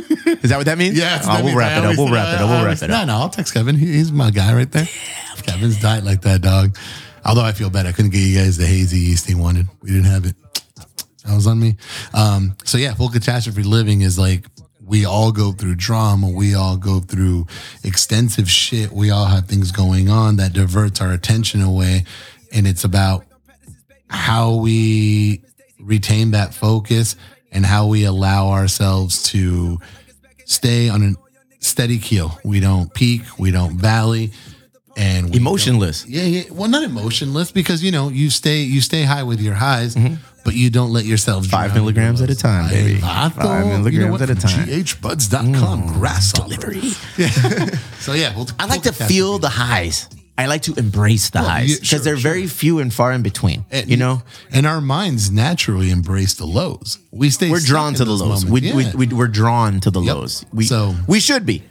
[0.43, 0.97] Is that what that means?
[0.97, 1.97] yeah, Oh, we'll wrap it up.
[1.97, 2.49] We'll wrap it up.
[2.49, 3.07] We'll wrap it No, up.
[3.07, 3.75] no, I'll text Kevin.
[3.75, 4.87] He, he's my guy right there.
[5.43, 6.77] Kevin's diet like that, dog.
[7.25, 9.67] Although I feel bad, I couldn't get you guys the hazy yeast he wanted.
[9.81, 10.35] We didn't have it.
[11.25, 11.75] That was on me.
[12.13, 14.45] Um, so yeah, full catastrophe living is like
[14.85, 16.29] we all go through drama.
[16.29, 17.47] We all go through
[17.83, 18.91] extensive shit.
[18.91, 22.05] We all have things going on that diverts our attention away,
[22.53, 23.25] and it's about
[24.07, 25.41] how we
[25.79, 27.15] retain that focus
[27.51, 29.79] and how we allow ourselves to
[30.45, 31.13] stay on a
[31.59, 32.37] steady keel.
[32.43, 34.31] We don't peak, we don't valley,
[34.97, 36.05] and Emotionless.
[36.07, 36.43] yeah, yeah.
[36.51, 39.95] Well, not emotionless because you know you stay you stay high with your highs,
[40.43, 41.51] but you don't let yourself Mm-hmm.
[41.51, 42.99] Five milligrams at a time, baby.
[43.01, 44.67] Five, Five milligrams at a time.
[44.67, 44.83] Mm.
[44.83, 46.55] GHbuds.com grasshopper.
[46.55, 46.91] Delivery.
[47.99, 50.07] So yeah, we'll, I like to feel the highs.
[50.37, 52.31] I like to embrace the Well, highs yeah, because sure, they're sure.
[52.31, 53.65] very few and far in between.
[53.71, 54.21] And- you know,
[54.51, 56.99] and our minds naturally embrace the lows.
[57.11, 57.49] We stay.
[57.49, 58.45] we're drawn to the lows.
[58.45, 58.75] We, Yeah.
[58.75, 60.15] we, we, we're drawn to the Yep.
[60.15, 60.45] lows.
[60.53, 61.63] We, So- we should be.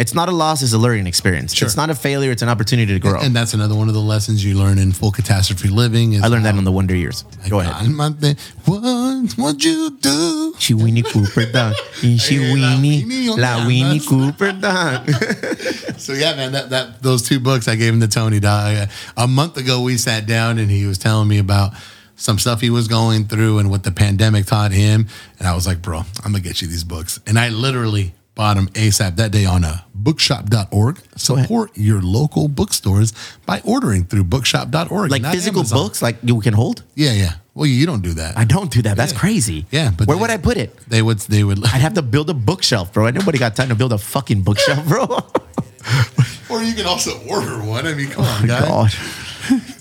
[0.00, 1.54] It's not a loss, it's a learning experience.
[1.54, 1.66] Sure.
[1.66, 3.20] It's not a failure, it's an opportunity to grow.
[3.20, 6.14] and that's another one of the lessons you learn in full catastrophe living.
[6.14, 7.24] Is I learned that in the Wonder Years.
[7.50, 7.74] Go ahead.
[7.74, 10.54] On my thing, what would you do?
[10.58, 11.74] She Winnie Cooper done.
[12.00, 14.00] She Winnie, La Winnie.
[14.00, 15.06] Cooper done.
[16.00, 18.40] So yeah, man, that that those two books I gave him to Tony.
[18.40, 18.88] Dog.
[19.18, 21.72] A month ago, we sat down and he was telling me about
[22.16, 25.08] some stuff he was going through and what the pandemic taught him.
[25.38, 27.20] And I was like, bro, I'm gonna get you these books.
[27.26, 30.98] And I literally bought them ASAP that day on a bookshop.org.
[31.16, 33.12] Support your local bookstores
[33.46, 35.10] by ordering through bookshop.org.
[35.10, 35.78] like physical Amazon.
[35.78, 36.82] books, like you can hold.
[36.94, 37.32] Yeah, yeah.
[37.54, 38.38] Well, you don't do that.
[38.38, 38.96] I don't do that.
[38.96, 39.18] That's Yeah.
[39.18, 39.66] crazy.
[39.70, 40.76] Yeah, but where they- would I put it?
[40.88, 43.10] they would they would I'd have to build a bookshelf, bro.
[43.10, 45.04] Nobody got time to build a fucking bookshelf, bro.
[46.48, 47.86] or you can also order one.
[47.86, 48.64] I mean, come oh on, guys.
[48.68, 48.94] God.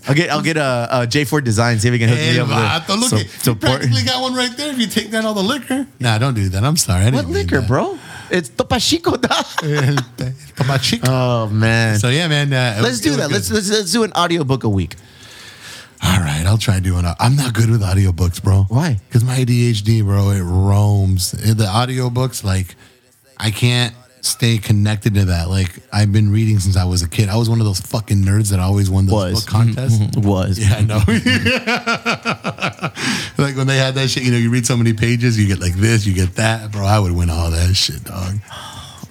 [0.07, 1.79] I'll get I'll get a, J4 design.
[1.79, 3.61] See if we can hook Hey, me up with vato, look so- at you support.
[3.61, 4.71] practically got one right there.
[4.71, 6.63] If you take down all the liquor, nah, don't do that.
[6.63, 7.01] I'm sorry.
[7.01, 7.67] I didn't What mean liquor, that.
[7.67, 7.97] bro?
[8.31, 9.45] It's Topo Chico, dog.
[10.55, 10.79] Come on.
[11.03, 11.97] Oh man.
[11.99, 12.51] So yeah, man.
[12.53, 13.31] Uh, let's was- do that.
[13.31, 14.95] Let's, let's let's do an audiobook a week.
[16.01, 17.03] All right, I'll try doing.
[17.05, 17.15] it.
[17.19, 18.63] I'm not good with audiobooks, bro.
[18.69, 18.99] Why?
[19.07, 21.31] Because my ADHD, bro, it roams.
[21.31, 22.75] The audiobooks, like,
[23.37, 25.49] I can't stay connected to that.
[25.49, 27.29] Like, I've been reading since I was a kid.
[27.29, 29.97] I was one of those fucking nerds that always won those Was book contests.
[29.97, 30.19] Mm-hmm.
[30.21, 30.27] Mm-hmm.
[30.27, 30.97] was Yeah, I know.
[33.43, 35.59] like when they had that shit, you know, you read so many pages, you get
[35.59, 36.85] like this, you get that, bro.
[36.85, 38.35] I would win all that shit, dog.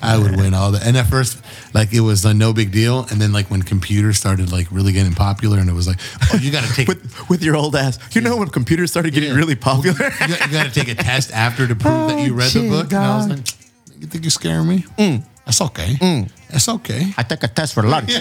[0.00, 0.86] I would win all that.
[0.86, 1.42] And at first,
[1.74, 4.92] like it was a no big deal, and then like when computers started like really
[4.92, 5.98] getting popular, and it was like,
[6.32, 6.88] oh, you got to take.
[6.88, 7.98] with with your old ass.
[8.14, 9.98] You know when computers started getting really popular.
[10.20, 12.92] you got to take a test after to prove that you read the book.
[12.92, 13.57] And I was like,
[14.00, 14.84] you think you're scaring me?
[14.98, 15.24] Mm.
[15.44, 15.94] That's okay.
[15.94, 16.30] Mm.
[16.50, 17.12] That's okay.
[17.16, 18.12] I took a test for lunch.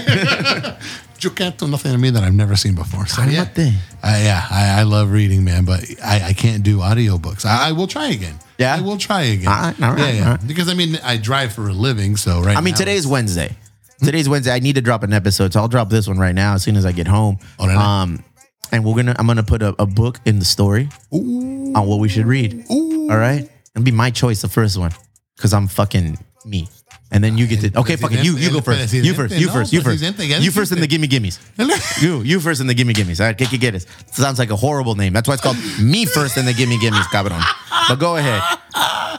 [1.20, 3.08] You can't do nothing to me that I've never seen before.
[3.08, 3.62] So yeah, I,
[4.04, 7.46] uh, yeah, I, I love reading, man, but I, I can't do audiobooks.
[7.46, 8.36] I, I will try again.
[8.58, 8.76] Yeah?
[8.76, 9.48] I will try again.
[9.48, 10.26] All right, all right, yeah, yeah.
[10.26, 10.48] all right.
[10.48, 12.56] Because I mean, I drive for a living, so right.
[12.56, 13.56] I mean, now today is Wednesday.
[14.00, 14.06] Hmm?
[14.06, 14.52] Today's Wednesday.
[14.52, 16.76] I need to drop an episode, so I'll drop this one right now as soon
[16.76, 17.40] as I get home.
[17.58, 17.80] Oh, really?
[17.80, 18.24] Um,
[18.72, 22.10] and we're gonna I'm gonna put a, a book in the story on what we
[22.10, 22.66] should read.
[22.70, 24.92] All right, it'll be my choice, the first one,
[25.38, 26.68] because I'm fucking me.
[27.10, 28.36] And then you get ah, to okay, fucking you.
[28.36, 28.92] You go first.
[28.92, 29.36] You first.
[29.40, 29.72] You first.
[29.72, 30.04] You first.
[30.04, 31.40] You first in the gimme gimmes.
[32.02, 33.22] You you first in the gimme gimmes.
[33.22, 33.88] All right, que que quieres?
[34.12, 35.14] Sounds like a horrible name.
[35.14, 37.42] That's why it's called me first in the gimme gimmes, cabrón.
[37.88, 38.42] But go ahead.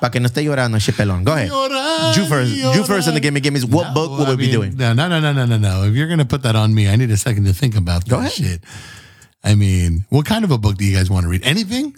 [0.01, 1.25] Pa que no esté llorando, chipelon.
[1.25, 1.49] Go ahead.
[2.15, 2.53] You first.
[2.53, 3.65] You first in the gimme gimmes.
[3.65, 4.77] What book will we be doing?
[4.77, 5.85] No, no, no, no, no, no, no.
[5.85, 8.11] If you're gonna put that on me, I need a second to think about that
[8.11, 8.33] Go ahead.
[8.33, 8.65] shit.
[9.43, 11.43] I mean, what kind of a book do you guys want to read?
[11.43, 11.97] Anything?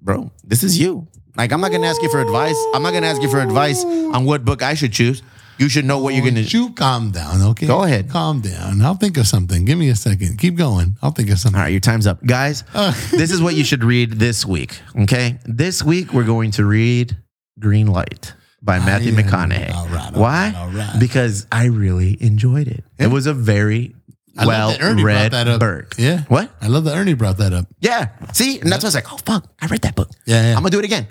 [0.00, 1.06] Bro, this is you.
[1.36, 2.56] Like, I'm not going to ask you for advice.
[2.74, 5.22] I'm not going to ask you for advice on what book I should choose.
[5.58, 7.66] You should know what you're going to You calm down, okay?
[7.66, 8.08] Go ahead.
[8.08, 8.80] Calm down.
[8.80, 9.66] I'll think of something.
[9.66, 10.38] Give me a second.
[10.38, 10.96] Keep going.
[11.02, 11.58] I'll think of something.
[11.58, 12.24] All right, your time's up.
[12.24, 12.62] Guys,
[13.10, 14.80] this is what you should read this week.
[15.02, 15.38] Okay.
[15.44, 17.14] This week, we're going to read
[17.58, 19.20] Green Light by Matthew yeah.
[19.20, 19.74] McConaughey.
[19.74, 20.54] All right, all Why?
[20.56, 20.96] all right.
[20.98, 22.82] Because I really enjoyed it.
[22.98, 23.94] It was a very
[24.38, 25.60] I love well that Ernie brought read that up.
[25.60, 25.94] book.
[25.98, 26.22] Yeah.
[26.28, 26.50] What?
[26.62, 27.66] I love that Ernie brought that up.
[27.80, 28.08] Yeah.
[28.32, 28.60] See?
[28.60, 29.44] And that's why I was like, oh, fuck.
[29.60, 30.08] I read that book.
[30.24, 30.48] Yeah, yeah.
[30.56, 31.06] I'm going to do it again.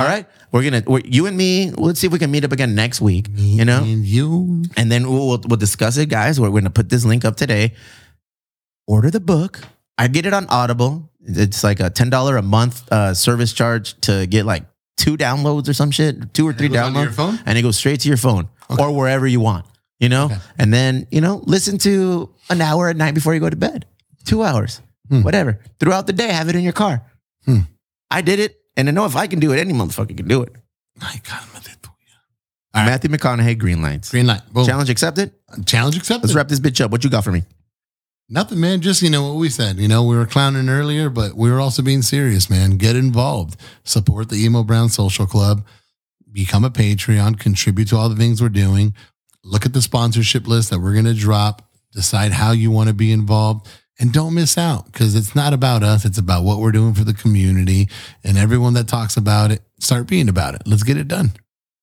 [0.00, 0.26] All right.
[0.50, 3.00] We're going to, you and me, let's see if we can meet up again next
[3.00, 3.82] week, you know?
[3.84, 4.64] And you.
[4.76, 6.40] and then we'll, we'll, we'll discuss it, guys.
[6.40, 7.74] We're to put this link up today.
[8.86, 9.60] Order the book.
[9.98, 11.10] I get it on Audible.
[11.22, 14.64] It's like a ten dollar a month uh, service charge to get like
[14.96, 18.16] two downloads or some shit, two or three downloads, and it goes straight to your
[18.16, 18.48] phone
[18.78, 19.66] or wherever you want.
[19.98, 20.38] You know, Okay.
[20.58, 23.84] and then you know, listen to an hour at night before you go to bed,
[24.24, 24.80] two hours,
[25.10, 25.22] Hmm.
[25.22, 25.60] whatever.
[25.78, 27.02] Throughout the day, have it in your car.
[27.44, 27.60] Hmm.
[28.10, 30.42] I did it, and I know if I can do it, any motherfucker can do
[30.42, 30.54] it.
[31.00, 31.90] Ay, cálmate tú.
[32.72, 32.90] All right.
[32.90, 34.10] Matthew McConaughey, Green Lights.
[34.10, 34.42] Green light.
[34.52, 34.64] Boom.
[34.64, 35.32] Challenge accepted.
[35.66, 36.28] Challenge accepted.
[36.28, 36.92] Let's wrap this bitch up.
[36.92, 37.42] What you got for me?
[38.28, 38.80] Nothing, man.
[38.80, 39.78] Just, you know, what we said.
[39.78, 42.76] You know, we were clowning earlier, but we were also being serious, man.
[42.76, 43.60] Get involved.
[43.82, 45.66] Support the Emo Brown Social Club.
[46.30, 47.40] Become a Patreon.
[47.40, 48.94] Contribute to all the things we're doing.
[49.42, 51.68] Look at the sponsorship list that we're going to drop.
[51.92, 53.66] Decide how you want to be involved.
[54.00, 56.06] And don't miss out because it's not about us.
[56.06, 57.88] It's about what we're doing for the community.
[58.24, 60.62] And everyone that talks about it, start being about it.
[60.64, 61.32] Let's get it done.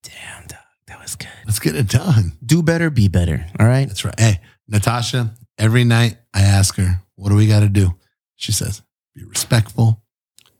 [0.01, 0.57] Damn, dog,
[0.87, 1.29] that was good.
[1.45, 2.31] Let's get it done.
[2.43, 3.45] Do better, be better.
[3.59, 3.87] All right.
[3.87, 4.19] That's right.
[4.19, 7.95] Hey, Natasha, every night I ask her, what do we got to do?
[8.35, 8.81] She says,
[9.13, 10.01] be respectful,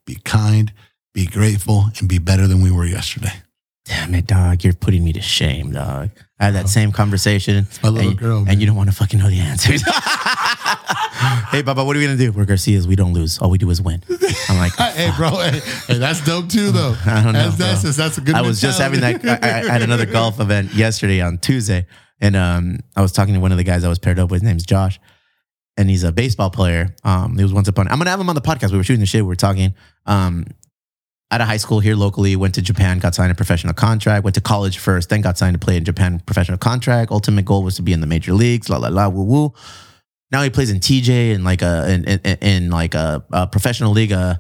[0.06, 0.72] be kind,
[1.14, 3.34] be grateful, and be better than we were yesterday.
[3.86, 4.64] Damn it, dog.
[4.64, 6.12] You're putting me to shame, dog.
[6.40, 7.68] I had that same conversation.
[7.82, 8.52] my little and, girl, man.
[8.52, 9.82] And you don't want to fucking know the answers.
[11.50, 12.32] hey, Baba, what are we going to do?
[12.32, 12.86] We're Garcias.
[12.86, 13.40] We don't lose.
[13.40, 14.04] All we do is win.
[14.48, 15.32] I'm like, Hey, bro.
[15.32, 16.96] Hey, hey, that's dope too, though.
[17.06, 17.50] I don't know.
[17.50, 19.24] That's, that's, that's, a good I was just having that.
[19.24, 19.48] mentality.
[19.48, 21.88] I, I had another golf event yesterday on Tuesday,
[22.22, 24.42] and um, I was talking to one of the guys I was paired up with.
[24.42, 25.00] His name's Josh,
[25.76, 26.96] and he's a baseball player.
[27.04, 27.88] Um, he was once upon.
[27.88, 28.72] I'm gonna have him on the podcast.
[28.72, 29.24] We were shooting the shit.
[29.24, 29.74] We were talking.
[30.06, 30.46] Um,
[31.30, 34.24] out of high school here locally, went to Japan, got signed a professional contract.
[34.24, 37.12] Went to college first, then got signed to play in Japan professional contract.
[37.12, 38.70] Ultimate goal was to be in the major leagues.
[38.70, 39.54] La la la woo woo.
[40.32, 43.92] Now he plays in TJ and like a in, in, in like a, a professional
[43.92, 44.14] league.
[44.14, 44.36] Uh,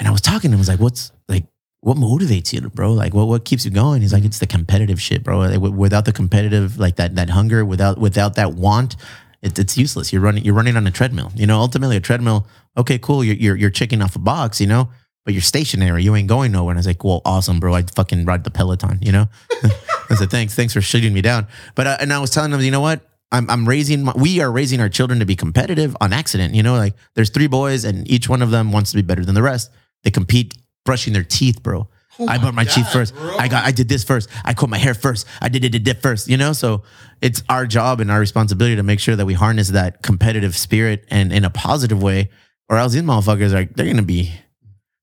[0.00, 0.58] and I was talking to him.
[0.58, 1.44] I was like, "What's like,
[1.80, 2.92] what motivates you, bro?
[2.92, 5.38] Like, what what keeps you going?" He's like, "It's the competitive shit, bro.
[5.38, 8.96] Like, without the competitive, like that that hunger, without without that want,
[9.42, 10.12] it, it's useless.
[10.12, 11.30] You're running you're running on a treadmill.
[11.36, 12.48] You know, ultimately a treadmill.
[12.76, 13.22] Okay, cool.
[13.22, 14.60] You're you're, you're checking off a box.
[14.60, 14.90] You know."
[15.28, 16.04] But you're stationary.
[16.04, 16.72] You ain't going nowhere.
[16.72, 17.74] And I was like, "Well, awesome, bro.
[17.74, 19.26] I'd fucking ride the Peloton." You know.
[20.08, 22.62] I said, "Thanks, thanks for shooting me down." But uh, and I was telling them,
[22.62, 23.02] you know what?
[23.30, 24.04] I'm I'm raising.
[24.04, 26.54] My, we are raising our children to be competitive on accident.
[26.54, 29.22] You know, like there's three boys, and each one of them wants to be better
[29.22, 29.70] than the rest.
[30.02, 30.56] They compete
[30.86, 31.88] brushing their teeth, bro.
[32.26, 33.14] I brushed my teeth God, first.
[33.14, 33.36] bro.
[33.36, 33.66] I got.
[33.66, 34.30] I did this first.
[34.46, 35.26] I cut my hair first.
[35.42, 36.28] I did it did it first.
[36.28, 36.84] You know, so
[37.20, 41.04] it's our job and our responsibility to make sure that we harness that competitive spirit
[41.10, 42.30] and in a positive way,
[42.70, 44.32] or else these motherfuckers are they're gonna be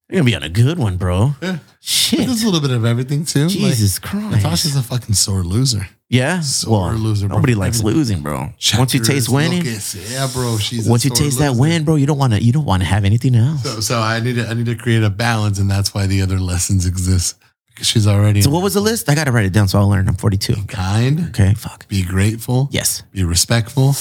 [0.08, 1.34] they're gonna be on a good one, bro.
[1.42, 1.58] Yeah.
[1.80, 3.48] Shit, There's a little bit of everything too.
[3.48, 4.30] Jesus Like, Christ.
[4.36, 5.88] Natasha's a fucking sore loser.
[6.08, 6.40] yeah.
[6.40, 7.36] Sore well, loser, bro.
[7.36, 7.98] nobody likes Everything.
[7.98, 8.48] losing, bro.
[8.76, 10.58] Once you taste winning, sea, bro.
[10.58, 12.42] She's once you taste that win, bro, you don't want to.
[12.42, 13.62] You don't want to have anything else.
[13.62, 16.22] So, so I need to I need to create a balance, and that's why the
[16.22, 17.36] other lessons exist
[17.68, 19.08] because she's already So what was the list?
[19.10, 20.08] I got to write it down so I'll learn.
[20.08, 20.64] I'm 42.
[20.66, 21.26] kind.
[21.28, 21.86] Okay, fuck.
[21.88, 22.68] Be grateful.
[22.72, 23.02] Yes.
[23.12, 23.94] Be respectful.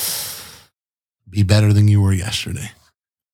[1.29, 2.71] Be better than you were yesterday.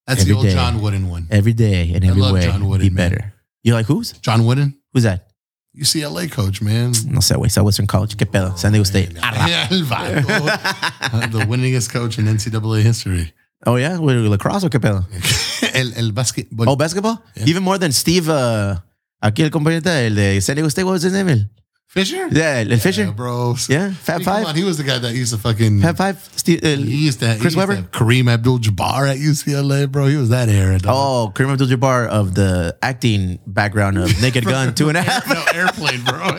[0.08, 0.54] That's Every the old day.
[0.54, 1.28] John Wooden one.
[1.30, 3.10] Every day and I every love way, John Wooden, be man.
[3.12, 3.34] better.
[3.64, 4.14] You like who's?
[4.14, 5.28] John Wooden, Who's that?
[5.74, 6.92] UCLA coach, man.
[7.08, 7.50] No sé, güey.
[7.50, 8.18] Southwestern College.
[8.18, 8.58] ¿Qué pedo?
[8.58, 9.14] San Diego State.
[9.48, 9.86] Yeah, el
[11.30, 13.34] the winningest coach in NCAA history.
[13.66, 13.98] Oh, yeah?
[13.98, 15.06] With lacrosse o qué pedo?
[15.74, 16.68] El, el basketball.
[16.68, 17.24] Oh, basketball?
[17.46, 18.76] Even more than Steve, uh,
[19.22, 21.30] aquí el compañero, el de San Diego State, what was his name?
[21.30, 21.50] El,
[21.92, 22.30] Fisher?
[22.32, 23.04] yeah, Fisher.
[23.04, 23.54] Yeah, bro.
[23.68, 24.44] Yeah, Fab Five.
[24.44, 25.82] Come on, he was the guy that used to fucking.
[25.82, 26.18] Fab Five?
[26.38, 27.82] Steve, el, he used to, Chris used Webber?
[27.92, 30.06] Kareem Abdul-Jabbar at UCLA, bro.
[30.08, 30.80] He was that era.
[30.80, 30.94] dog.
[30.96, 35.28] Oh, Kareem Abdul-Jabbar of the acting background of Naked Gun, Two and a Half.
[35.28, 36.30] no airplane, bro.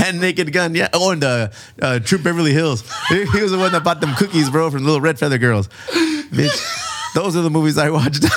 [0.04, 0.88] And Naked Gun, yeah.
[0.92, 2.82] Oh, and the uh, Troop Beverly Hills.
[3.10, 5.68] He, he was the one that bought them cookies, bro, from Little Red Feather Girls.
[6.32, 8.24] Bitch, those are the movies I watched.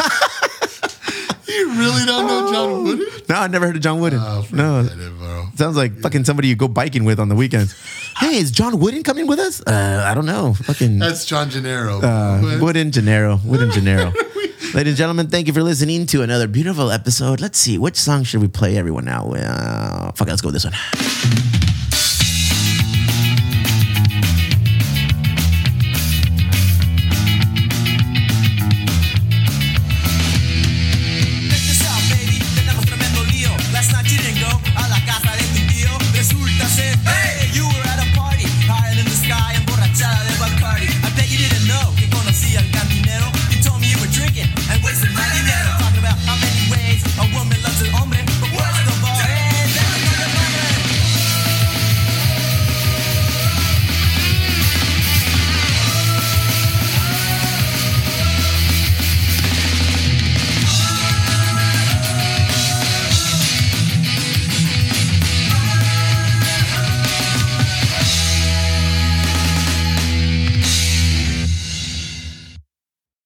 [1.75, 3.07] Really don't know John Wooden?
[3.29, 4.19] no, I never heard of John Wooden.
[4.21, 5.45] Oh, no, it, bro.
[5.55, 7.73] sounds like fucking somebody you go biking with on the weekends.
[8.15, 9.59] Hey, is John Wooden coming with us?
[9.65, 10.53] Uh, I don't know.
[10.53, 11.99] Fucking That's John Gennaro.
[11.99, 12.59] uh.
[12.61, 13.39] Wooden Gennaro.
[13.43, 14.13] Wooden Gennaro.
[14.75, 17.41] Ladies and gentlemen, thank you for listening to another beautiful episode.
[17.41, 19.31] Let's see, which song should we play everyone now?
[19.33, 21.62] Uh, fuck it, let's go with this one.